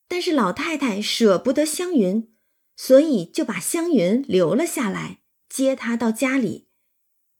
[0.09, 2.33] 但是老太太舍不得湘云，
[2.77, 6.69] 所以就把湘云留了下来，接她到家里。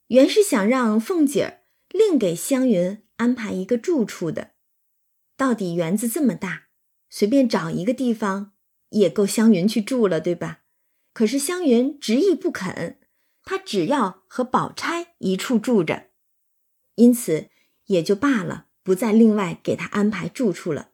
[0.09, 4.53] 原是想让凤姐儿另给湘云安排一个住处的。
[5.37, 6.69] 到底园子这么大，
[7.09, 8.56] 随便找一个地方
[8.91, 10.63] 也够湘云去住了，对吧？
[11.13, 12.99] 可是湘云执意不肯，
[13.43, 16.11] 她只要和宝钗一处住着，
[16.97, 17.49] 因此
[17.87, 20.93] 也就罢了，不再另外给她安排住处了。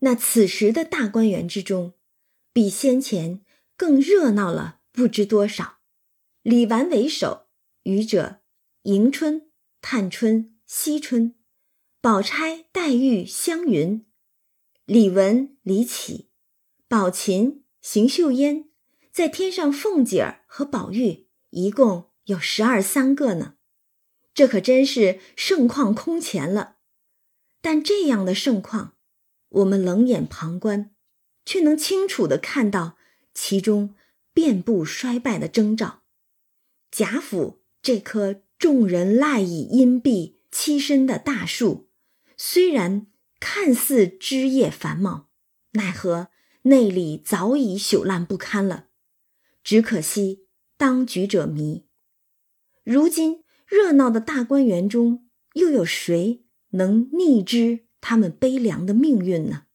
[0.00, 1.94] 那此时的大观园之中，
[2.52, 3.44] 比先前
[3.76, 5.78] 更热闹了不知多少。
[6.42, 7.46] 李纨为首，
[7.84, 8.40] 余者
[8.82, 11.36] 迎春、探春、惜春、
[12.00, 14.04] 宝钗、黛玉、湘云、
[14.84, 16.31] 李文、李绮、
[16.92, 18.68] 宝琴、邢岫烟。
[19.10, 23.54] 再添上凤姐儿和宝玉，一共有十二三个呢，
[24.34, 26.76] 这可真是盛况空前了。
[27.62, 28.92] 但这样的盛况，
[29.48, 30.94] 我们冷眼旁观，
[31.46, 32.98] 却能清楚的看到
[33.32, 33.94] 其中
[34.34, 36.02] 遍布衰败的征兆。
[36.90, 41.88] 贾府这棵众人赖以荫蔽栖身的大树，
[42.36, 43.06] 虽然
[43.40, 45.30] 看似枝叶繁茂，
[45.70, 46.28] 奈何
[46.62, 48.88] 内里早已朽烂不堪了。
[49.64, 50.46] 只可惜
[50.76, 51.86] 当局者迷。
[52.82, 59.66] 如今热闹的大观园中，又有谁能逆知他们悲凉的命运呢？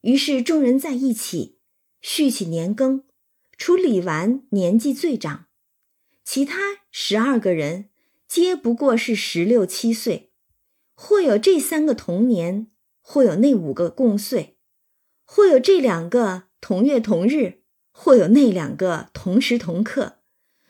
[0.00, 1.58] 于是众人在一起
[2.00, 3.04] 续起年羹，
[3.58, 5.48] 除李纨年纪最长，
[6.24, 6.56] 其他
[6.90, 7.90] 十二个人
[8.26, 10.32] 皆不过是十六七岁，
[10.94, 12.70] 或有这三个同年，
[13.02, 14.56] 或有那五个共岁，
[15.30, 17.60] 或有这两个同月同日。
[17.92, 20.20] 或有那两个同时同刻，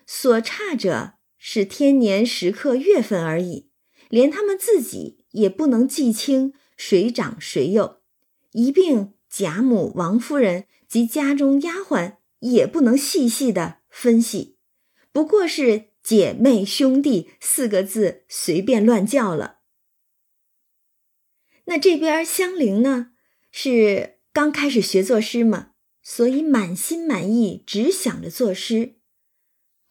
[0.04, 3.70] 所差者是天年时刻月份而已，
[4.08, 8.00] 连他们自己也不能记清谁长谁幼，
[8.50, 14.56] 一并贾母、王夫人及家中丫鬟也不能细细的分析，
[15.12, 19.58] 不过是姐妹兄弟四个字随便乱叫了。
[21.66, 23.12] 那这边香菱呢，
[23.52, 25.72] 是刚开始学作诗嘛？
[26.00, 28.94] 所以满心满意，只想着作诗。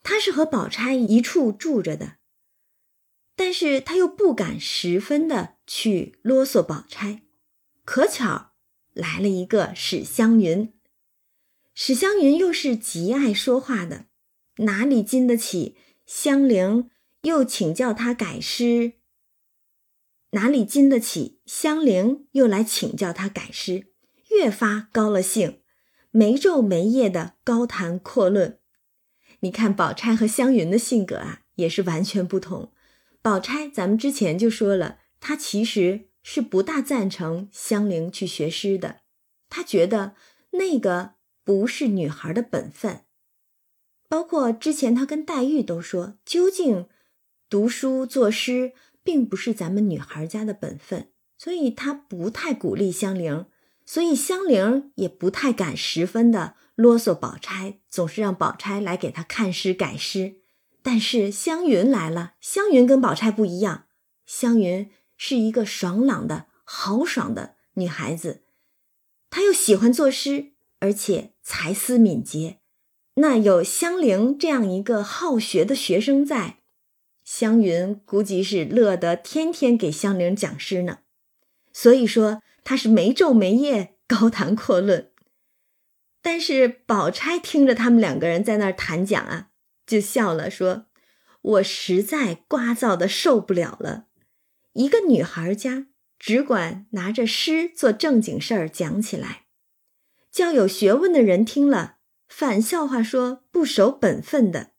[0.01, 2.15] 他是和宝钗一处住着的，
[3.35, 7.21] 但是他又不敢十分的去啰嗦宝钗。
[7.85, 8.53] 可巧
[8.91, 10.73] 来了一个史湘云，
[11.75, 14.07] 史湘云又是极爱说话的，
[14.55, 16.89] 哪里经得起香菱
[17.21, 18.93] 又请教他改诗？
[20.31, 23.88] 哪里经得起香菱又来请教他改诗？
[24.29, 25.61] 越发高了兴。
[26.11, 28.57] 没昼没夜的高谈阔论，
[29.41, 32.71] 你看宝钗和湘云的性格啊，也是完全不同。
[33.21, 39.01] 宝钗，咱们之前就说了，她其实是不大赞成香菱去学诗的，
[39.49, 40.15] 她觉得
[40.53, 41.11] 那个
[41.43, 43.01] 不是女孩的本分。
[44.07, 46.87] 包括之前她跟黛玉都说，究竟
[47.47, 53.45] 读书作诗并不是咱们女孩家的本分，所以她不太鼓励香菱。
[53.91, 60.35] 所以香菱也不太敢十分的啰嗦宝钗，总是让宝钗来给她看诗改诗。
[60.83, 63.85] 但是湘云来了，湘云跟宝钗不一样，
[64.27, 68.43] 湘云是一个爽朗的豪爽的女孩子，
[69.31, 72.59] 她又喜欢作诗，而且才思敏捷。
[73.15, 76.59] 那有香菱这样一个好学的学生在，
[77.23, 80.99] 湘云估计是乐得天天给香菱讲诗呢，
[81.73, 85.11] 所以说他是没昼没夜高谈阔论。
[86.21, 89.49] 但是宝钗听着他们两个人在那儿谈讲啊，
[89.85, 90.87] 就笑了，说
[91.41, 94.07] ：“我实在聒噪的受不了了。
[94.73, 99.45] 一个女孩家只管拿着诗做正经事儿讲起来，
[100.29, 104.71] 叫有学问的人听了反笑话说不守本分的。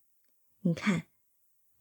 [0.61, 1.05] 你看，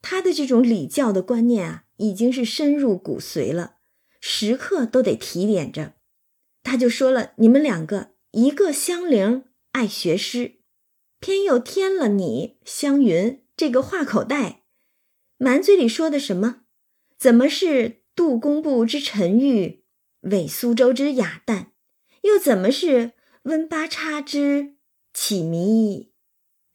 [0.02, 3.79] 他的这种礼教的观念啊，已经是深入骨髓了，
[4.20, 5.94] 时刻都得提点着。
[6.64, 10.62] 他就说了：你们两个，一个香菱。”爱学诗，
[11.20, 14.64] 偏又添了你湘云这个话口袋，
[15.38, 16.62] 满嘴里说的什么？
[17.20, 19.84] 怎么是杜工部之沉郁，
[20.22, 21.72] 伪苏州之雅淡？
[22.24, 23.12] 又怎么是
[23.44, 24.76] 温八叉之
[25.14, 26.12] 启迷，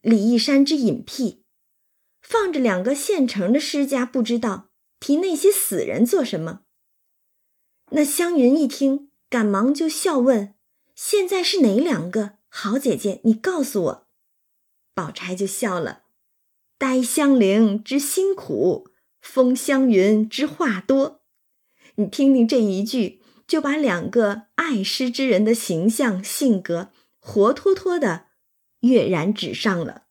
[0.01, 1.43] 李义山之隐僻？
[2.23, 6.61] 放着两个现成的诗家不知道，提那些死人做什么？
[7.97, 10.55] 那湘云一听，赶忙就笑问
[10.97, 14.09] ：“现在是哪两个？”好姐姐，你告诉我，
[14.95, 16.03] 宝钗就笑了。
[16.77, 18.89] 呆香菱之辛苦，
[19.21, 21.23] 风香云之话多。
[21.95, 28.27] 你听听这一句，就把两个爱诗之人的形象、性格活脱脱的
[28.81, 30.07] 跃然纸上了。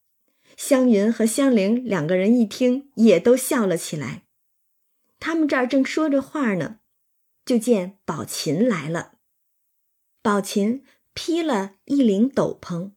[0.56, 4.24] 湘云和香菱两个人一听，也都笑了起来。
[5.20, 6.80] 他们这儿正说着话呢，
[7.46, 9.14] 就见宝琴来了。
[10.22, 10.84] 宝琴。
[11.16, 12.94] 披了一领斗篷，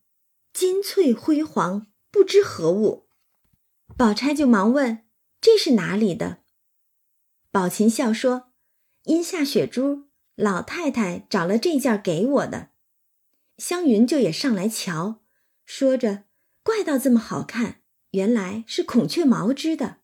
[0.50, 3.10] 金翠辉煌，不知何物。
[3.94, 5.06] 宝钗就忙问
[5.38, 6.38] ：“这是哪里的？”
[7.52, 8.52] 宝琴笑说
[9.04, 12.70] ：“因下雪珠，老太太找了这件给我的。”
[13.58, 15.22] 湘云就也上来瞧，
[15.66, 16.24] 说着
[16.64, 17.82] ：“怪道这么好看，
[18.12, 19.98] 原来是孔雀毛织的。”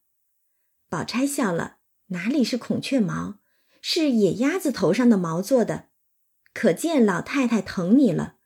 [0.91, 1.79] 宝钗笑了
[2.13, 3.39] ：“哪里是孔雀毛，
[3.83, 5.91] 是野鸭子头上的毛做的。”
[6.55, 8.37] 可见老太太疼你了，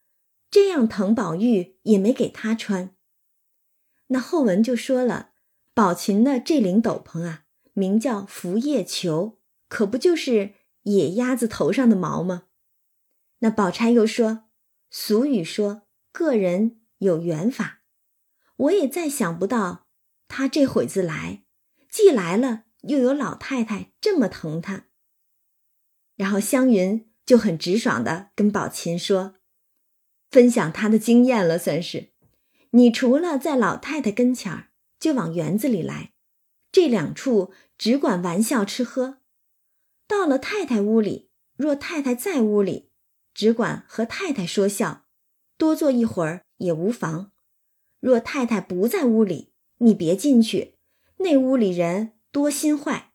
[0.50, 2.96] 这样疼宝玉也没给她穿。
[4.08, 5.30] 那后文就说了，
[5.74, 12.44] 宝琴的这领斗篷啊，名叫拂叶裘，可不就是野鸭子头上的毛吗？
[13.40, 14.44] 那宝钗又说，
[14.88, 17.82] 俗语说个人有缘法，
[18.56, 19.88] 我也再想不到，
[20.28, 21.44] 他这会子来，
[21.90, 24.85] 既来了，又有老太太这么疼他。
[26.16, 27.06] 然后湘云。
[27.26, 29.34] 就很直爽的跟宝琴说，
[30.30, 32.12] 分享他的经验了，算是。
[32.70, 34.68] 你除了在老太太跟前儿，
[35.00, 36.12] 就往园子里来，
[36.70, 39.18] 这两处只管玩笑吃喝。
[40.06, 42.92] 到了太太屋里，若太太在屋里，
[43.34, 45.06] 只管和太太说笑，
[45.58, 47.32] 多坐一会儿也无妨。
[47.98, 50.76] 若太太不在屋里，你别进去，
[51.16, 53.12] 那屋里人多心坏，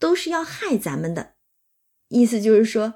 [0.00, 1.36] 都是要害咱们的。
[2.12, 2.94] 意思就是说。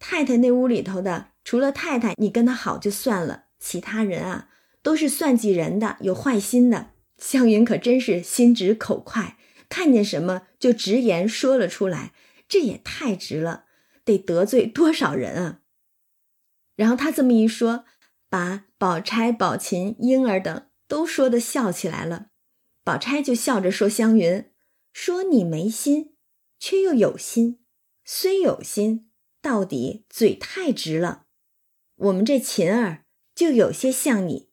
[0.00, 4.48] 太太那屋里头的，除了太太，你跟他好就算了，其他人啊
[4.80, 6.90] 都是算计人的，有坏心的。
[7.18, 9.36] 湘云可真是心直口快，
[9.68, 12.12] 看见什么就直言说了出来，
[12.46, 13.64] 这也太直了，
[14.04, 15.62] 得得罪多少人啊！
[16.76, 17.84] 然后他这么一说，
[18.30, 22.28] 把宝钗、宝琴、莺儿等都说的笑起来了。
[22.84, 24.44] 宝钗就笑着说：“湘云，
[24.92, 26.14] 说你没心，
[26.60, 27.57] 却又有心，
[28.08, 29.04] 虽有心。”
[29.40, 31.26] 到底嘴太直了，
[31.94, 33.04] 我们这琴儿
[33.36, 34.50] 就有些像你，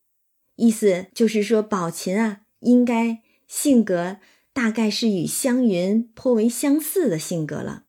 [0.58, 4.18] 意思就是说宝琴啊，应该性格
[4.54, 7.86] 大概是与湘云颇为相似的性格了。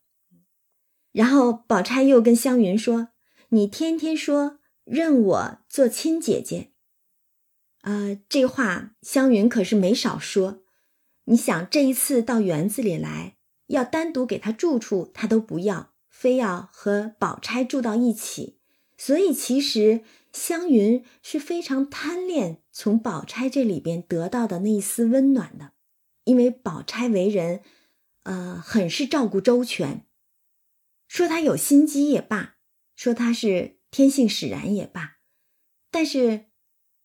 [1.13, 3.11] 然后宝钗又跟湘云说
[3.51, 6.73] ：“你天天说认我做亲姐姐，
[7.83, 10.63] 啊，这话湘云可是没少说。
[11.25, 13.36] 你想这一次到园子里来，
[13.67, 18.59] 要单独给他住处，他都不要。”非要和宝钗住到一起，
[18.97, 20.01] 所以其实
[20.33, 25.73] 湘云是非常贪恋从宝钗这里边得到的那一丝温暖的，
[26.25, 27.61] 因为宝钗为人，
[28.23, 30.07] 呃，很是照顾周全。
[31.07, 32.57] 说她有心机也罢，
[32.95, 35.19] 说她是天性使然也罢，
[35.91, 36.47] 但是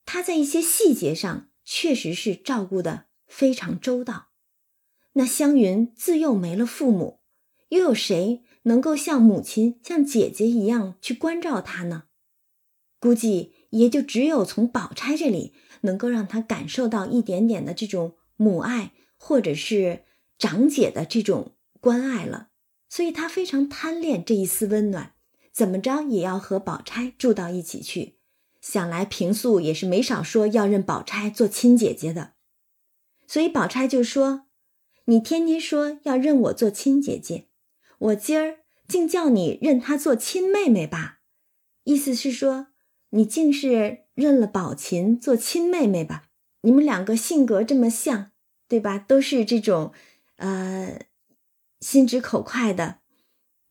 [0.06, 4.31] 她在一些细节上确实是照顾的非常周到。
[5.14, 7.20] 那湘云自幼没了父母，
[7.70, 8.44] 又有谁？
[8.64, 12.04] 能够像母亲、像姐姐一样去关照她呢？
[13.00, 20.04] 估计也就只有从宝钗这里能够让他感受到一点点的这种母爱，或者是
[20.38, 22.50] 长姐的这种关爱了。
[22.88, 25.14] 所以他非常贪恋这一丝温暖，
[25.52, 28.20] 怎么着也要和宝钗住到一起去。
[28.62, 32.34] 想来平素也是没少说要认宝钗做亲姐姐的，
[33.26, 34.46] 所以宝钗就说
[35.12, 37.50] ：“你天天说要认我做亲姐姐，
[38.00, 41.20] 我今儿竟叫你认她做亲妹妹吧？
[41.84, 42.68] 意思是说，
[43.10, 46.30] 你竟是认了宝琴做亲妹妹吧？
[46.62, 48.32] 你们两个性格这么像，
[48.70, 48.98] 对吧？
[48.98, 49.92] 都是这种，
[50.38, 51.02] 呃，
[51.82, 53.00] 心直口快的，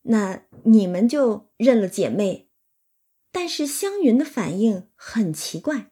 [0.02, 2.50] 那你们就认了姐妹。
[3.32, 5.90] 但是湘云的反应很奇怪，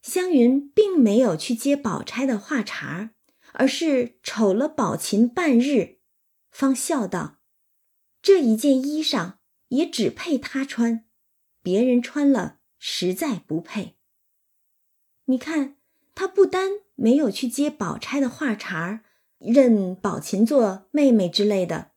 [0.00, 3.10] 湘云并没有去接宝钗的话茬儿。
[3.58, 5.96] 而是瞅了宝琴半日，
[6.50, 7.38] 方笑道
[8.20, 9.36] ：“这一件衣裳
[9.68, 11.06] 也只配他穿，
[11.62, 13.96] 别人穿了实在不配。
[15.24, 15.76] 你看，
[16.14, 19.04] 他不单没有去接宝钗的话茬儿，
[19.38, 21.92] 认宝琴做妹妹之类的，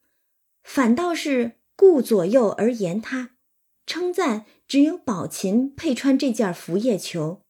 [0.64, 3.36] 反倒是顾左右而言他，
[3.86, 7.41] 称赞只有宝琴配穿这件拂叶裘。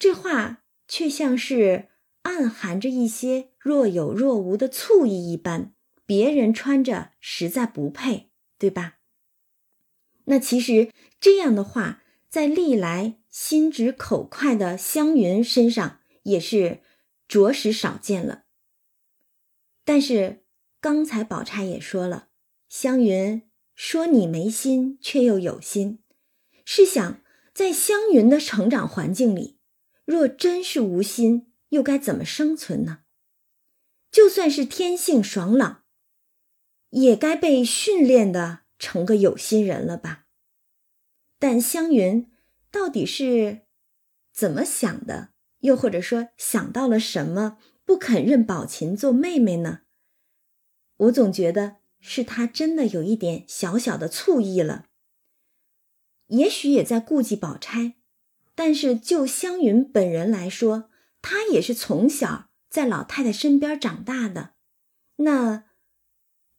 [0.00, 1.90] 这话却像是……”
[2.24, 5.72] 暗含着一些若有若无的醋意一般，
[6.04, 8.96] 别人穿着实在不配，对吧？
[10.24, 16.80] 那其实这样的话，在历来心直口快的湘云身上也是
[17.28, 18.44] 着实少见了。
[19.84, 20.44] 但是
[20.80, 22.28] 刚才宝钗也说了，
[22.68, 23.42] 湘云
[23.74, 26.02] 说你没心，却又有心。
[26.64, 27.20] 试想，
[27.52, 29.58] 在湘云的成长环境里，
[30.06, 33.00] 若真是无心，又该怎么生存呢？
[34.12, 35.82] 就算是天性爽朗，
[36.90, 40.26] 也该被训练的成个有心人了吧？
[41.40, 42.30] 但湘云
[42.70, 43.62] 到底是
[44.32, 45.30] 怎么想的？
[45.58, 49.80] 又或者说想到了什么，不肯认宝琴做妹妹呢？
[50.96, 54.86] 我总觉得是她真的有一点小小的醋意了，
[56.28, 57.94] 也许也在顾忌宝钗。
[58.54, 60.88] 但是就湘云本人来说，
[61.26, 64.52] 他也是从小在老太太身边长大的，
[65.16, 65.64] 那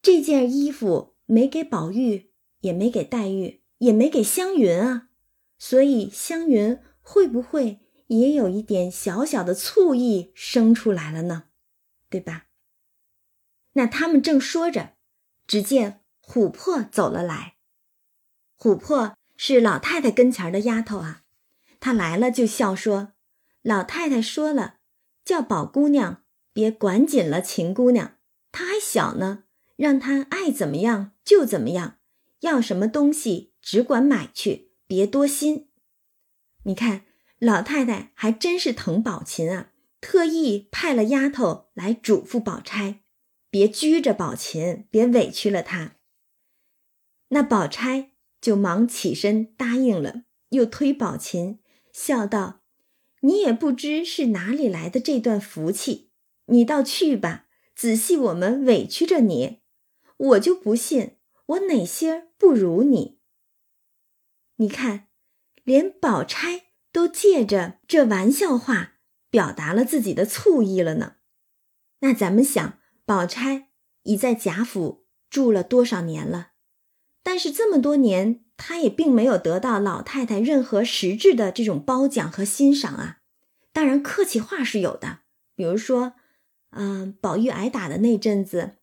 [0.01, 5.09] 这件衣服没给宝玉，也没给黛玉，也没给湘云啊，
[5.59, 11.49] 所以湘云会不会也有一点小小的醋意生出来了呢？
[12.09, 12.47] 对吧？
[13.73, 14.93] 那他们正说着，
[15.45, 17.57] 只见琥珀走了来。
[18.57, 21.21] 琥珀是老太太跟前的丫头啊，
[21.79, 23.11] 她来了就笑说。
[23.65, 24.75] 老太太说了，
[25.23, 28.19] 叫宝姑娘别管紧了秦姑娘，
[28.51, 29.45] 她还小呢，
[29.75, 31.97] 让她爱怎么样就怎么样，
[32.41, 35.69] 要什么东西只管买去，别多心。
[36.65, 37.05] 你看，
[37.39, 43.01] 老太太还真是疼宝琴啊，特意派了丫头来嘱咐宝钗，
[43.49, 45.95] 别拘着宝琴，别委屈了她。
[47.29, 51.59] 那宝钗就忙起身答应了，又推宝琴，
[51.91, 52.61] 笑道。
[53.25, 56.11] 你也不知是哪里来的这段福气，
[56.45, 59.61] 你倒去吧，仔细我们委屈着你，
[60.15, 61.17] 我就不信
[61.47, 63.19] 我哪些不如你。
[64.57, 65.07] 你看，
[65.63, 68.99] 连宝钗都借着这玩笑话
[69.31, 71.15] 表达了自己的醋意了呢。
[72.01, 73.69] 那咱们想，宝钗
[74.03, 76.51] 已在贾府住了多少年了？
[77.23, 78.44] 但是这么多年。
[78.57, 83.17] 他也并没有得到老太太任何实质的这种褒奖和欣赏啊，
[83.73, 85.19] 当然客气话是有的，
[85.55, 86.13] 比如说，
[86.71, 88.77] 嗯，宝玉挨打的那阵子，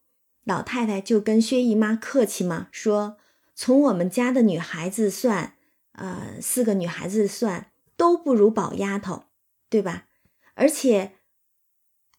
[0.45, 3.16] 老太太就跟薛姨妈客气嘛，说
[3.55, 5.57] 从我们家的女孩子算，
[5.93, 9.25] 呃，四个女孩子算都不如宝丫头，
[9.70, 10.07] 对吧？
[10.55, 11.12] 而且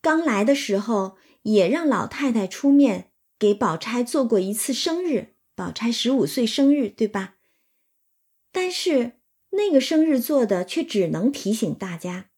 [0.01, 7.35] 刚来的时候也让老太太出面给宝钗做过一次生日，宝钗十五岁生日，对吧？
[8.53, 12.29] 但是那个生日做的却只能提醒大家，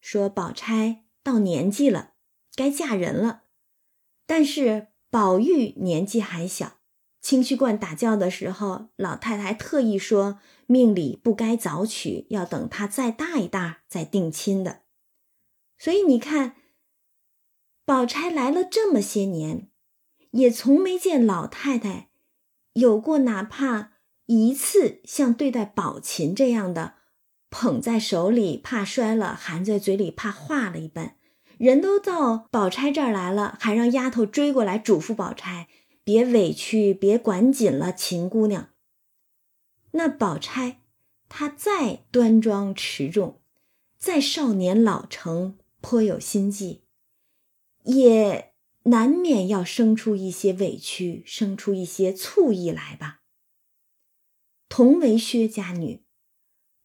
[0.00, 2.14] 说宝钗到年纪了，
[2.56, 3.42] 该嫁人了。
[4.26, 6.78] 但是宝玉年纪还小，
[7.20, 14.84] 清虚观打醮的时候，老太太特意说命里不该早娶，要等他再大一大再定亲的。
[15.76, 16.56] 所以你看，
[17.84, 19.70] 宝钗来了这么些年，
[20.30, 22.08] 也从没见老太太
[22.72, 23.91] 有过哪怕。
[24.40, 26.94] 一次像对待宝琴这样的
[27.50, 31.16] 捧在手里怕摔了，含在嘴里怕化了一般，
[31.58, 35.68] 人都到宝钗这儿来了，还让丫头追过来嘱咐宝钗
[36.02, 38.70] 别委屈，别管紧了，秦姑娘。
[39.92, 40.80] 那宝钗
[41.28, 43.40] 她再端庄持重，
[43.98, 46.84] 再少年老成，颇有心计，
[47.84, 48.52] 也
[48.84, 53.21] 难免要生出一些委屈，生出一些醋意来吧。
[54.74, 56.02] 同为薛家女，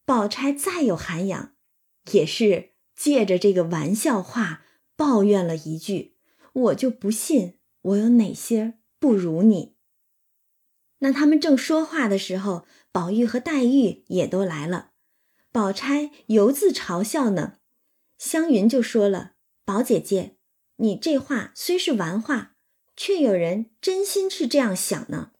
[0.03, 1.55] 宝钗再有涵养，
[2.11, 4.65] 也是借着这个玩笑话
[4.97, 6.17] 抱怨了一句
[6.51, 9.77] ：“我就不信我有哪些不如你。
[10.97, 14.91] 那他们正说话的时候，宝玉和黛玉也都来了。
[15.53, 17.59] 宝钗犹自嘲笑呢，
[18.17, 20.35] 湘云就说了：“宝姐姐，
[20.75, 22.57] 你这话虽是玩话，
[22.97, 25.31] 却有人真心是这样想呢。”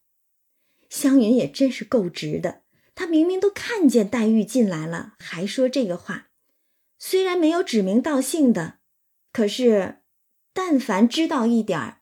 [0.90, 2.62] 湘云也真是够直的，
[2.96, 6.28] 她明明都看见黛玉进来了，还说这个话。
[6.98, 8.80] 虽然没有指名道姓的，
[9.32, 9.98] 可是，
[10.54, 11.98] 但凡知道一点儿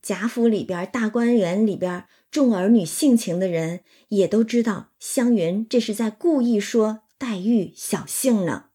[0.00, 7.00] 贾府里边大观园里边重儿女性情的人，也都知道湘云这是在故意说。
[7.18, 8.70] 黛玉小性呢？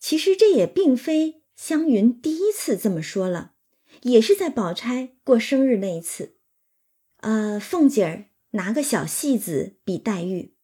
[0.00, 3.52] 其实这也并非湘云第一次这么说了，
[4.04, 6.35] 也是在宝钗过生日那一次。
[7.18, 10.54] 呃，凤姐儿拿个小戏子比黛玉，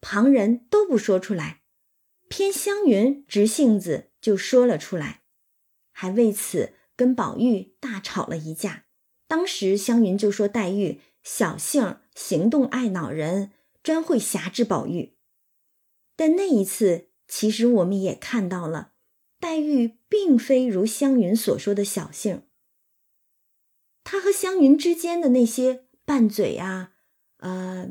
[0.00, 1.62] 旁人都不说出来，
[2.28, 5.22] 偏湘云直性子就说了出来，
[5.92, 8.86] 还为此跟宝玉大吵了一架。
[9.28, 13.50] 当时湘云就说黛玉小性，行动爱恼人，
[13.82, 15.16] 专会挟制宝玉。
[16.14, 18.92] 但那一次，其实我们也看到了，
[19.40, 22.44] 黛玉并非如湘云所说的小性。
[24.04, 26.92] 她和湘云之间的那些拌嘴啊，
[27.38, 27.90] 呃，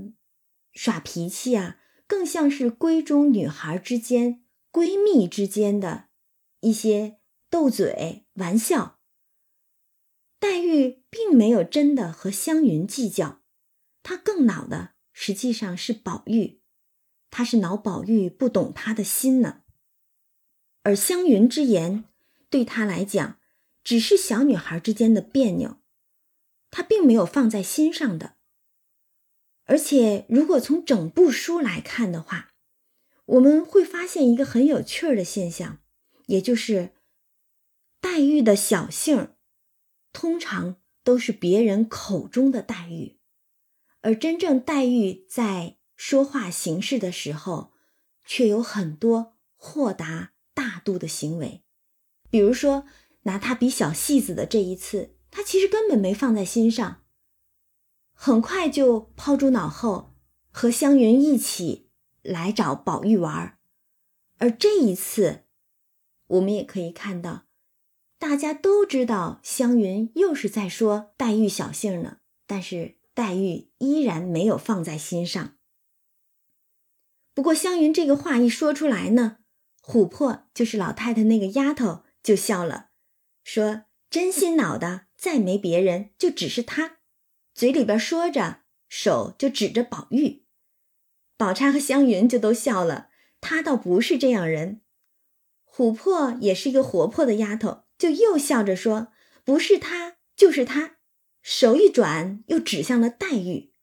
[0.72, 6.07] 耍脾气啊，更像是闺中女孩之间、闺蜜之间的
[6.61, 8.99] 一些斗嘴玩笑。
[10.39, 13.41] 黛玉并没有真的和湘云计较，
[14.01, 16.61] 她更恼的实际上是宝玉。
[17.30, 19.63] 她是恼宝玉不懂她的心呢，
[20.84, 22.05] 而湘云之言
[22.49, 23.39] 对她来讲
[23.84, 25.78] 只是小女孩之间的别扭，
[26.76, 28.36] 他并没有放在心上的。
[29.63, 32.51] 而且，如果从整部书来看的话，
[33.23, 35.80] 我们会发现一个很有趣儿的现象，
[36.26, 36.91] 也就是
[38.01, 39.36] 黛玉的小性
[40.11, 43.19] 通常都是别人口中的黛玉，
[44.01, 45.78] 而真正黛玉在。
[45.97, 47.71] 说话行事的时候，
[48.26, 51.63] 却有很多豁达大度的行为。
[52.30, 52.86] 比如说，
[53.21, 57.03] 拿他比小戏子的这一次，他其实根本没放在心上，
[58.13, 60.15] 很快就抛诸脑后，
[60.49, 61.89] 和湘云一起
[62.21, 63.59] 来找宝玉玩。
[64.38, 65.43] 而这一次，
[66.27, 67.47] 我们也可以看到，
[68.17, 75.57] 大家都知道湘云又是在说黛玉小性呢，但是黛玉依然没有放在心上。
[77.33, 79.39] 不过湘云这个话一说出来呢，
[79.83, 82.91] 琥珀就是老太太那个丫头就笑了，
[83.43, 86.99] 说：“真心恼的再没别人，就只是他。”
[87.55, 90.45] 嘴里边说着，手就指着宝玉。
[91.36, 93.09] 宝钗和湘云就都笑了，
[93.41, 94.82] 她倒不是这样人。
[95.65, 99.13] 琥珀也是一个活泼的丫头，就又笑着说
[99.43, 100.97] ：“不是他，就是他。”
[101.41, 103.73] 手一转，又指向了黛玉。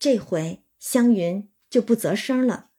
[0.00, 2.70] 这回湘云就不择声了。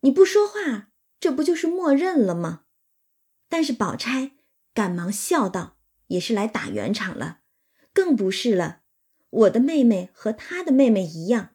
[0.00, 2.64] 你不说话，这不就是默认了吗？
[3.48, 4.32] 但是宝钗
[4.74, 7.40] 赶忙笑道：“也是来打圆场了，
[7.94, 8.82] 更不是了。
[9.30, 11.54] 我的妹妹和她的妹妹一样，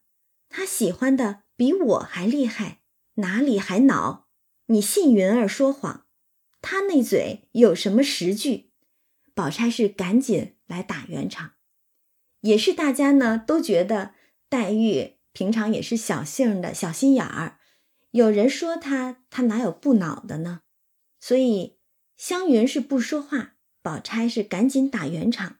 [0.50, 2.82] 她喜欢的比我还厉害，
[3.16, 4.28] 哪里还恼？
[4.68, 6.08] 你信云儿说谎？
[6.62, 8.72] 她那嘴有什么实据？”
[9.36, 11.52] 宝钗是赶紧来打圆场，
[12.42, 14.14] 也是大家呢都觉得
[14.50, 17.58] 黛玉平常也是小性的小心眼儿。
[18.12, 20.62] 有人说她，她哪有不恼的呢？
[21.22, 21.78] 所以
[22.18, 25.59] 湘云是不说话，宝钗是赶紧打圆场，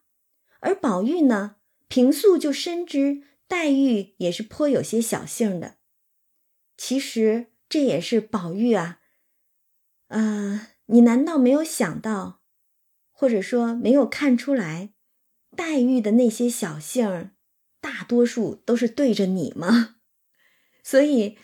[0.60, 1.58] 而宝玉呢，
[1.88, 5.78] 平素就深知黛玉也是颇有些小性的。
[6.78, 9.00] 其实这也是宝玉啊，
[10.08, 12.42] 啊，你难道没有想到，
[13.12, 14.94] 或者说没有看出来，
[15.56, 17.32] 黛玉的那些小性儿，
[17.82, 19.98] 大多数都是对着你吗？
[20.84, 21.38] 所以。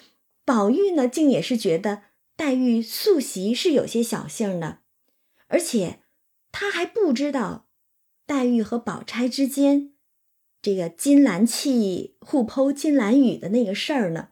[0.48, 2.04] 宝玉呢，竟也是觉得
[2.36, 4.84] 黛玉素习是有些小性的，
[5.48, 6.04] 而且
[6.52, 7.65] 他还不知道
[8.26, 9.94] 黛玉和宝钗之间
[10.62, 14.30] 这个金兰气互剖金兰语的那个事儿呢，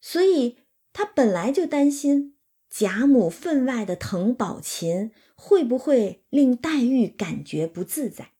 [0.00, 0.58] 所以
[0.92, 2.36] 他本来就担心
[2.70, 8.32] 贾母分外的疼宝琴会不会令黛玉感觉不自在，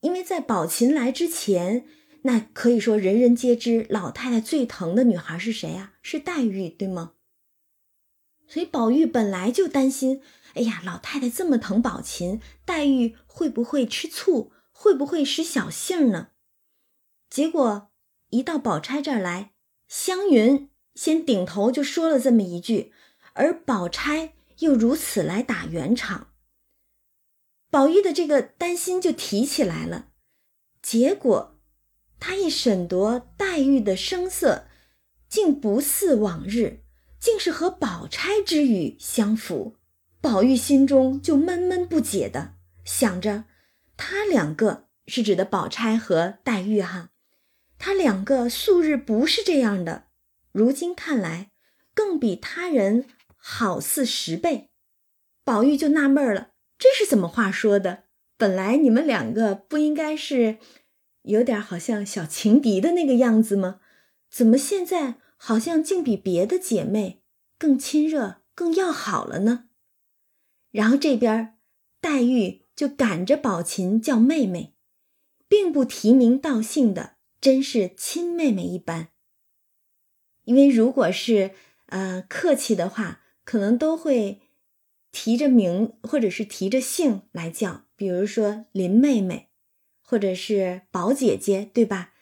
[0.00, 1.86] 因为在宝琴来之前。
[2.22, 5.94] 那可以说，人人皆知，老太太最疼的女孩是谁啊？
[6.02, 7.12] 是黛玉，对吗？
[8.48, 10.20] 所以宝玉本来就担心，
[10.54, 16.30] 哎呀，老太太这么疼宝琴，黛玉会不会吃醋，会不会使小性呢？
[17.30, 17.92] 结果
[18.30, 19.52] 一到宝钗这儿来，
[19.86, 22.92] 湘云先顶头就说了这么一句，
[23.34, 26.32] 而宝钗又如此来打圆场。
[27.70, 30.08] 宝玉的这个担心就提起来了。
[30.82, 31.60] 结果，
[32.18, 34.66] 他一审夺黛玉的声色，
[35.28, 36.82] 竟不似往日，
[37.20, 39.76] 竟是和宝钗之语相符。
[40.20, 42.57] 宝玉心中就闷闷不解的
[42.88, 43.44] 想着，
[43.98, 47.10] 他两个是指的宝钗和黛玉哈，
[47.78, 50.06] 他两个素日不是这样的，
[50.52, 51.50] 如今看来
[51.92, 53.04] 更比他人
[53.36, 54.70] 好似十倍。
[55.44, 58.04] 宝玉就纳闷了，这是怎么话说的？
[58.38, 60.56] 本来你们两个不应该是
[61.22, 63.80] 有点好像小情敌的那个样子吗？
[64.30, 67.22] 怎么现在好像竟比别的姐妹
[67.58, 69.68] 更亲热、更要好了呢？
[70.70, 71.58] 然后这边
[72.00, 74.72] 黛玉就赶着宝琴叫妹妹，
[75.48, 79.08] 并不提名道姓的，真是亲妹妹一般。
[80.44, 81.50] 因为如果是
[81.86, 84.42] 呃客气的话，可能都会
[85.10, 89.48] 提着名或者是提着姓来叫，比如说林妹妹，
[90.00, 92.14] 或者是宝姐姐，对吧？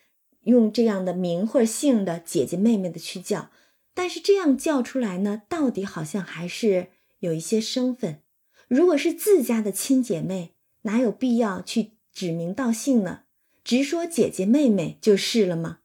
[0.45, 3.51] 用这样的名或姓的姐姐妹妹的去叫，
[3.93, 6.89] 但是这样叫出来呢，到底好像还是
[7.19, 8.23] 有一些生分。
[8.69, 13.25] 如果是自家的亲姐妹，哪有必要去指名道姓呢？
[13.63, 15.81] 直说姐姐妹妹就是了嘛？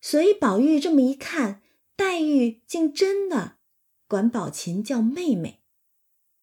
[0.00, 1.62] 所以宝玉这么一看，
[1.96, 3.58] 黛玉竟真的
[4.06, 5.60] 管宝琴叫妹妹，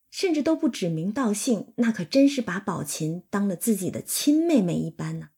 [0.10, 5.30] 甚至都不指名道姓，那可真是把宝琴当了自己的亲妹妹一般呢。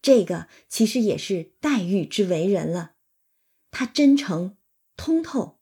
[0.00, 2.96] 这个其实也是黛玉之为人了，
[3.70, 4.56] 她真诚
[4.96, 5.58] 通透，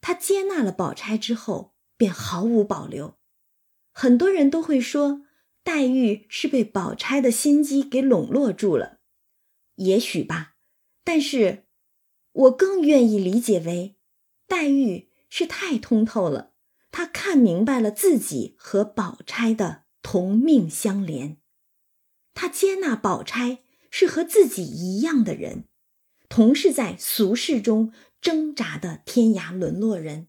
[0.00, 3.18] 她接纳了宝钗之后，便毫无保留。
[3.96, 5.22] 很多人都会说，
[5.62, 8.98] 黛玉是被宝钗的心机给笼络住了，
[9.76, 10.56] 也许吧。
[11.04, 11.66] 但是，
[12.32, 13.94] 我更愿意理解为，
[14.48, 16.54] 黛玉是太通透了，
[16.90, 21.36] 她看明白了自己和宝钗的同命相连，
[22.34, 23.60] 她接纳宝钗
[23.92, 25.68] 是和自己一样的人，
[26.28, 30.26] 同是在俗世中挣扎的天涯沦落人，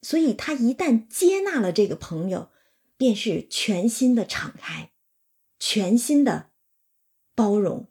[0.00, 2.52] 所以她一旦接纳了这个朋友。
[2.98, 4.90] 便是全新的敞开，
[5.58, 6.50] 全新的
[7.34, 7.88] 包容，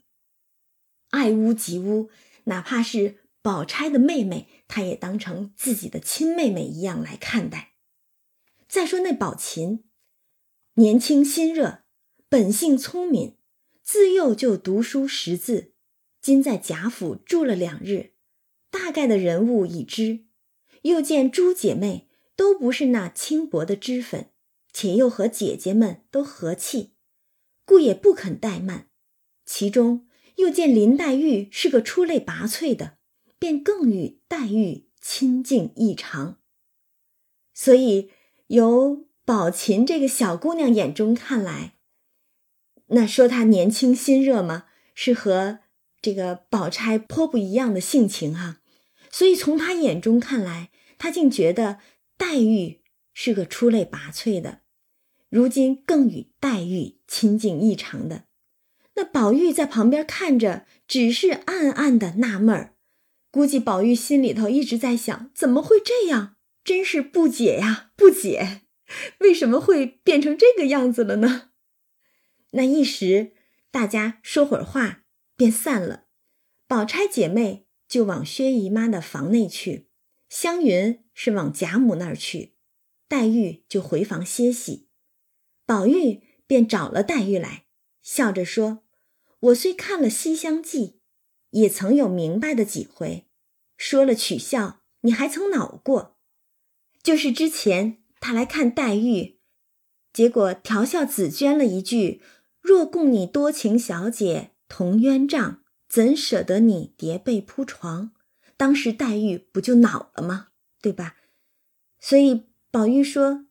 [1.12, 2.10] 爱屋及乌，
[2.44, 7.76] 哪怕是宝钗的妹妹，她也当成自己的亲妹妹一样来看待。
[8.68, 9.86] 再说那宝琴，
[10.74, 11.84] 年轻心热，
[12.28, 13.38] 本性聪明，
[13.82, 15.74] 自幼就读书识字，
[16.22, 18.12] 今在贾府住了两日，
[18.70, 20.26] 大概的人物已知，
[20.82, 24.32] 又见诸姐妹都不是那轻薄的脂粉。
[24.80, 26.94] 且又和姐姐们都和气，
[27.66, 28.90] 故也不肯怠慢。
[29.44, 33.00] 其中又见林黛玉是个出类拔萃的，
[33.40, 36.38] 便更与黛玉亲近异常。
[37.56, 38.12] 所以
[38.50, 41.74] 由宝琴这个小姑娘眼中看来，
[42.90, 45.62] 那说她年轻心热嘛，是和
[46.00, 48.62] 这个宝钗颇不一样的性情哈。
[49.10, 50.70] 所以从她眼中看来，
[51.00, 51.80] 她竟觉得
[52.16, 54.62] 黛玉是个出类拔萃的。
[55.30, 58.26] 如今更与黛玉亲近异常的，
[58.96, 62.76] 那宝玉在旁边看着，只是暗暗的纳闷儿。
[63.30, 66.36] 估计宝玉心里头一直在想：怎么会这样？
[66.64, 68.62] 真是不解呀，不解，
[69.20, 71.52] 为什么会变成这个样子了呢？
[72.52, 73.34] 那一时，
[73.70, 75.04] 大家说会儿话，
[75.36, 76.06] 便散了。
[76.68, 79.88] 宝钗姐妹就往薛姨妈的房内去，
[80.30, 82.56] 湘云是往贾母那儿去，
[83.08, 84.87] 黛玉就回房歇息。
[85.68, 87.66] 宝玉便找了黛玉来，
[88.02, 88.86] 笑着说
[89.52, 90.80] ：“我虽看了《西厢记》，
[91.50, 93.28] 也曾有明白的几回，
[93.76, 96.18] 说了取笑，你还曾恼过。
[97.04, 99.40] 就是之前他来看黛玉，
[100.14, 102.22] 结果调笑紫鹃了一句
[102.62, 108.14] ：‘若供你多情小姐同鸳帐，怎舍得你叠被铺床？’
[108.56, 110.48] 当时黛玉不就恼了吗？
[110.82, 111.18] 对吧？
[112.00, 113.48] 所以宝玉说：‘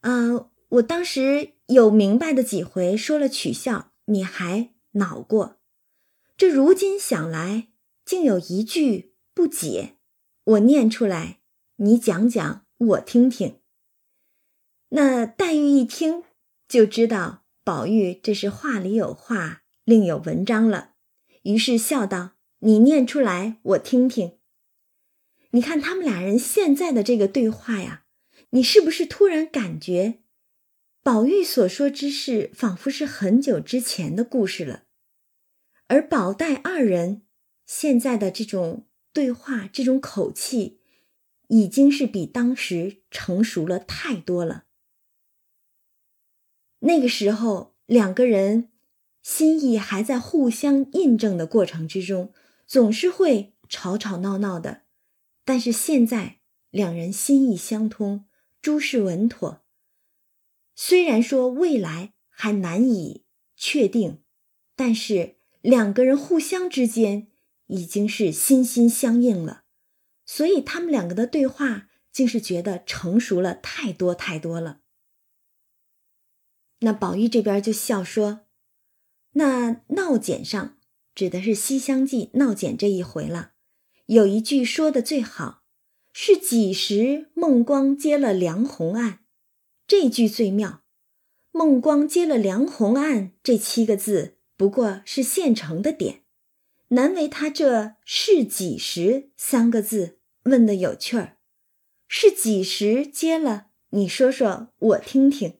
[0.00, 5.60] 啊。’我当时有明白的几回说了取笑，你还恼过。
[6.36, 7.68] 这如今想来，
[8.04, 9.98] 竟有一句不解，
[10.42, 11.40] 我念出来，
[11.76, 13.60] 你讲讲，我听听。
[14.88, 16.24] 那黛玉一听
[16.66, 20.94] 就知道宝玉这是话里有话，另有文章了，
[21.42, 24.38] 于是笑道：“你念出来，我听听。”
[25.50, 28.06] 你看他们俩人现在的这个对话呀，
[28.50, 30.23] 你是不是突然感觉？
[31.04, 34.84] 宝玉所说之事，仿佛是很久之前的故事了，
[35.86, 37.26] 而宝黛二人
[37.66, 40.80] 现在的这种对话、这种口气，
[41.48, 44.64] 已经是比当时成熟了太多了。
[46.78, 48.70] 那个时候两个人
[49.22, 52.32] 心意还在互相印证的过程之中，
[52.66, 54.84] 总是会吵吵闹闹的。
[55.44, 56.38] 但是现在
[56.70, 58.24] 两人心意相通，
[58.62, 59.63] 诸事稳妥。
[60.74, 63.24] 虽然说未来还难以
[63.56, 64.22] 确定，
[64.74, 67.28] 但是两个人互相之间
[67.66, 69.64] 已经是心心相印了，
[70.26, 74.80] 所以他们两个的对话竟是觉得成熟了太多太多了。
[76.80, 78.46] 那宝玉这边就笑说
[79.32, 80.78] ：“那闹简上
[81.14, 83.52] 指的是《西厢记》闹简这一回了。”
[84.06, 85.62] 有一句说的最好，
[86.12, 89.23] 是几时孟光接了梁鸿案，
[89.86, 90.82] 这句最妙。
[91.52, 96.22] 孟光接了梁鸿案这七个字，不过是现成的点，
[96.88, 101.36] 难为他这是几时三个字问的有趣儿。
[102.08, 103.66] 是几时接了？
[103.90, 105.58] 你说说我听听。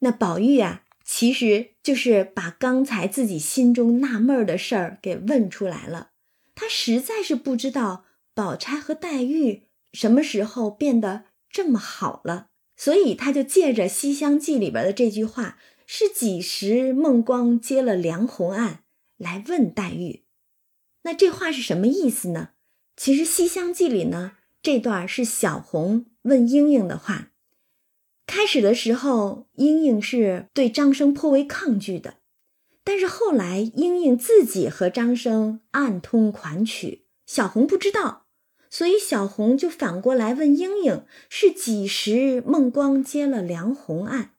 [0.00, 6.10] 那宝玉啊，其实就是把刚才自己心中纳闷的事儿给问出来了。
[6.54, 8.04] 他实在是不知道
[8.34, 12.50] 宝钗和黛玉什么时候变得这么好了，
[12.82, 15.56] 所以他就借着《西厢记》里边的这句话
[15.86, 18.82] “是几时孟光接了梁鸿案”
[19.16, 20.24] 来问黛玉。
[21.04, 22.48] 那这话是什么意思呢？
[22.96, 27.30] 其实《西厢记》里呢，这段是小红问莺莺的话。
[28.26, 32.14] 开始的时候，莺莺是对张生颇为抗拒的。
[32.82, 38.21] 但是后来，莺莺自己和张生暗通款曲，小红不知道，
[38.72, 44.34] 所以小红就反过来问莺莺：是几时孟光接了梁鸿案？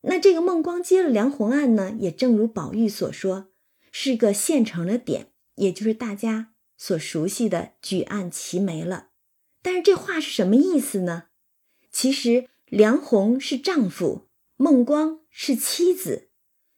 [0.00, 1.96] 那这个孟光接了梁鸿案呢？
[2.00, 3.52] 也正如宝玉所说，
[3.92, 9.10] 是个现成的点，也就是大家所熟悉的举案齐眉了。
[9.62, 11.26] 但是这话是什么意思呢？
[11.92, 16.30] 其实梁鸿是丈夫，孟光是妻子。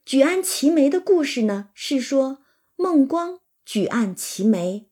[0.04, 2.44] 举案齐眉的故事呢，是说
[2.76, 4.90] 孟光举案齐眉，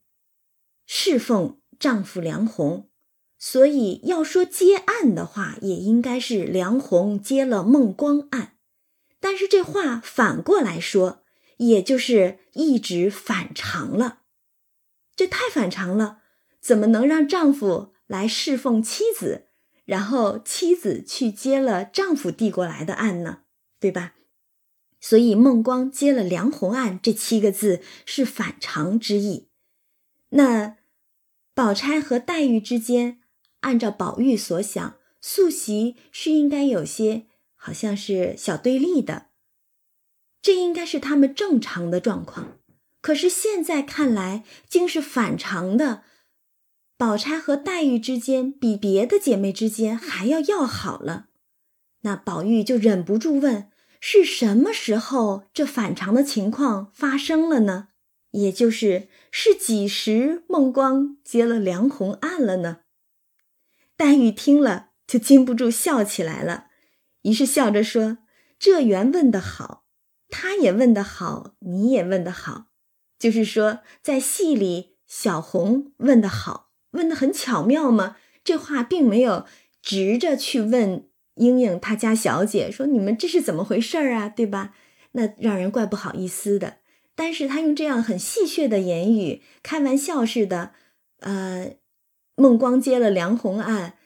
[0.85, 2.89] 侍奉丈夫梁鸿，
[3.37, 8.57] 所以要说接案的话，也应该是梁鸿接了孟光案。
[9.19, 11.23] 但是这话反过来说，
[11.57, 14.19] 也就是一直反常了，
[15.15, 16.19] 这太反常了，
[16.61, 19.47] 怎么能让丈夫来侍奉妻子，
[19.85, 23.39] 然后妻子去接了丈夫递过来的案呢？
[23.79, 24.13] 对吧？
[24.99, 29.49] 所以孟光接了梁鸿案这七个字是反常之意。
[30.35, 30.75] 那
[31.53, 33.19] 宝钗和黛玉之间，
[33.61, 37.25] 按照宝玉所想，素习是应该有些
[37.55, 39.27] 好像是小对立的，
[40.41, 42.57] 这应该是他们正常的状况。
[43.01, 46.03] 可是现在看来，竟是反常的。
[46.97, 51.27] 宝钗和黛玉之间比别的姐妹之间还要要好了。
[52.01, 53.69] 那宝玉就忍不住问。
[54.01, 57.87] 是什么时候这反常的情况发生了呢？
[58.35, 62.79] 也就是是几时孟光接了梁鸿案了呢？
[63.95, 66.67] 黛玉听了就禁不住笑起来了，
[67.21, 68.17] 于是笑着说
[68.59, 69.85] ：“这缘问得好，
[70.29, 72.65] 他也问得好，你也问得好。
[73.17, 78.17] 就是说，在戏里小红问得好，问得很巧妙吗？
[78.43, 79.45] 这话并没有
[79.81, 84.27] 直着去问。”莺莺她家小姐说：“你们这是怎么回事儿啊？
[84.27, 84.73] 对吧？
[85.13, 86.77] 那让人怪不好意思的。
[87.15, 90.73] 但是他用这样很戏谑的言语，开玩笑似的，
[91.19, 91.75] 呃，
[92.35, 93.97] 孟光接了梁鸿案，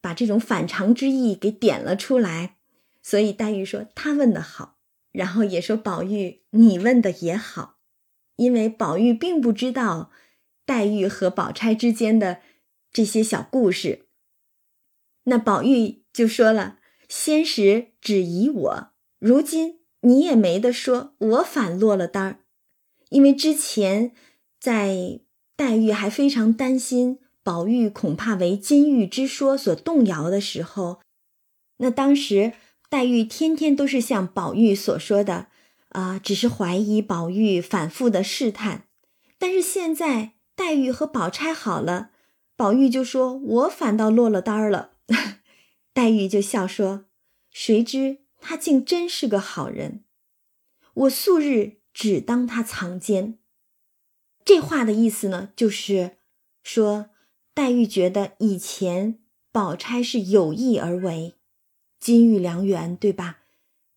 [0.00, 2.56] 把这种反常之意给点了出来。
[3.02, 4.78] 所以黛玉说他问的好，
[5.12, 7.78] 然后也说宝玉你问的也好，
[8.36, 10.10] 因为宝玉并不知道
[10.66, 12.40] 黛玉和宝钗之间的
[12.92, 14.06] 这些小故事。
[15.24, 16.78] 那宝玉。”就说了，
[17.08, 22.38] 先时只疑我，如今你也没得说，我反落了单儿。
[23.10, 24.12] 因为之前
[24.60, 25.20] 在
[25.56, 31.00] 黛玉还非常担心宝玉恐怕为金玉之说所动摇的时候，
[31.78, 32.52] 那当时
[32.88, 35.48] 黛玉天天都是像宝玉所说的，
[35.90, 38.84] 啊，只是怀疑宝玉反复的试探。
[39.38, 42.10] 但是现在黛玉和宝钗好了，
[42.56, 44.92] 宝玉就说我反倒落了单儿了。
[45.92, 47.04] 黛玉就笑说
[47.52, 50.04] ：“谁知他竟真是个好人，
[50.92, 53.38] 我素日只当他藏奸。”
[54.44, 56.18] 这话的意思呢，就是
[56.62, 57.10] 说
[57.54, 59.20] 黛玉觉得以前
[59.52, 61.34] 宝钗是有意而为，
[62.00, 63.38] 金玉良缘，对吧？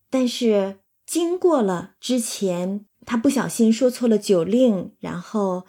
[0.10, 5.66] 但是经过了之前，他不小心说错了酒令，然后，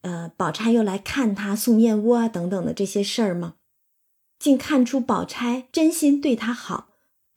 [0.00, 3.54] 呃，宝钗又来看他送燕窝啊等等的这些事儿吗？
[4.38, 6.87] 竟看出宝钗真心对他好，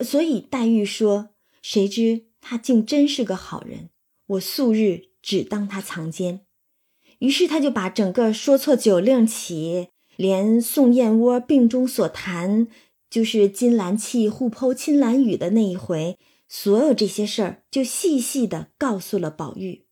[0.03, 1.29] 所以黛玉说
[1.61, 3.89] ：“谁知他竟真是个好人，
[4.27, 6.45] 我素日只当他藏奸。”
[7.19, 12.67] 于是他就把整个说错酒令起，连宋燕窝病中所谈，
[13.09, 16.17] 就是金兰契互剖金兰语的那一回，
[16.49, 19.85] 所有这些事儿就细细的告诉了宝玉。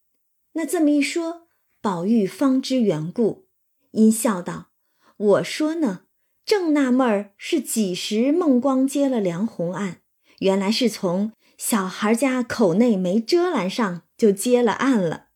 [0.53, 1.47] 那这么一说，
[1.82, 3.45] 宝玉方知缘故，
[3.91, 4.72] 因笑道
[5.16, 6.05] ：“我说呢，
[6.50, 10.02] 正纳闷儿是几时孟光接了梁红案，
[10.39, 15.28] 原来是从小孩家口内没遮拦上就接了案了。”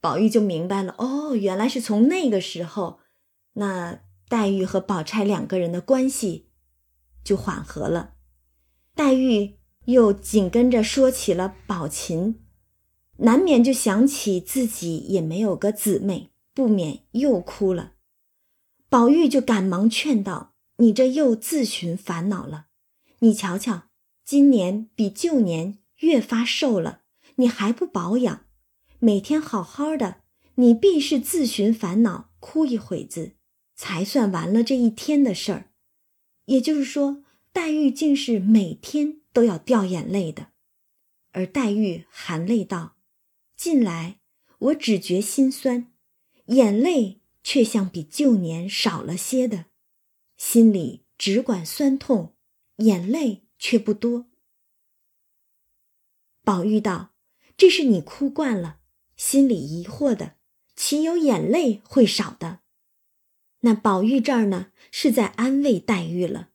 [0.00, 3.00] 宝玉就明白了，哦，原来是从那个时候，
[3.52, 4.00] 那
[4.30, 6.48] 黛玉和宝钗两个人的关系
[7.22, 8.14] 就缓和了。
[8.94, 12.40] 黛玉又紧跟着说起了宝琴，
[13.18, 17.92] 难免就想起自己也没有个姊妹，不免又哭了。
[18.88, 22.66] 宝玉就赶忙劝道：“你这又自寻烦恼了。
[23.18, 23.88] 你瞧瞧，
[24.24, 27.02] 今年比旧年越发瘦了，
[27.36, 28.46] 你还不保养。”
[28.98, 30.22] 每天好好的，
[30.54, 33.32] 你必是自寻烦恼，哭一会子，
[33.74, 35.70] 才算完了这一天的事儿。
[36.46, 40.48] 也就是说，黛玉竟是每天都要掉眼泪的。
[41.32, 42.96] 而黛玉含泪道
[43.54, 44.20] ：“近来
[44.58, 45.92] 我只觉心酸，
[46.46, 49.66] 眼泪却像比旧年少了些的，
[50.36, 52.34] 心里只管酸痛，
[52.78, 54.26] 眼泪却不多。”
[56.42, 57.14] 宝玉道
[57.56, 58.80] ：“这是你哭惯了。”
[59.16, 60.34] 心里疑惑的，
[60.74, 62.62] 岂有眼泪会少的？
[63.60, 66.50] 那宝玉这儿呢，是在安慰黛玉了。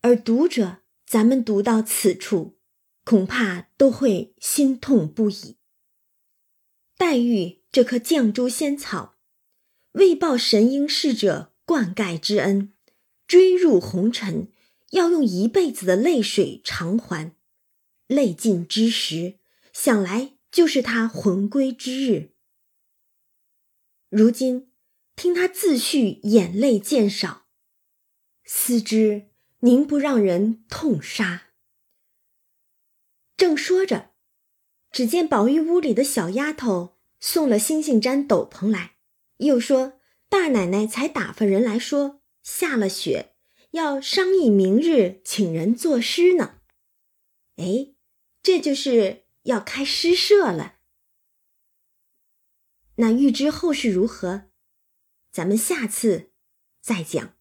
[0.00, 2.58] 而读者，咱们读到此处，
[3.04, 5.58] 恐怕都会心痛不已。
[6.96, 9.17] 黛玉这棵绛珠仙草，
[9.98, 12.72] 为报神瑛侍者灌溉之恩，
[13.28, 14.50] 追入红尘，
[14.90, 17.36] 要用一辈子的泪水偿还。
[18.08, 19.38] 泪尽之时，
[19.72, 20.34] 想来。
[20.50, 22.32] 就是他魂归之日。
[24.08, 24.72] 如今
[25.14, 27.46] 听他自叙眼泪渐少，
[28.44, 29.28] 思之
[29.60, 31.48] 宁不让人痛杀。
[33.36, 34.12] 正说着，
[34.90, 38.96] 只见宝玉屋里的小丫头送了星星毡斗篷来，
[39.38, 43.34] 又说大奶奶才打发人来说下了雪，
[43.72, 46.60] 要商议明日请人作诗呢。
[47.56, 47.94] 哎，
[48.42, 49.26] 这就是。
[49.44, 50.80] 要开诗社了，
[52.96, 54.50] 那预知后事如何，
[55.32, 56.32] 咱们下次
[56.82, 57.37] 再讲。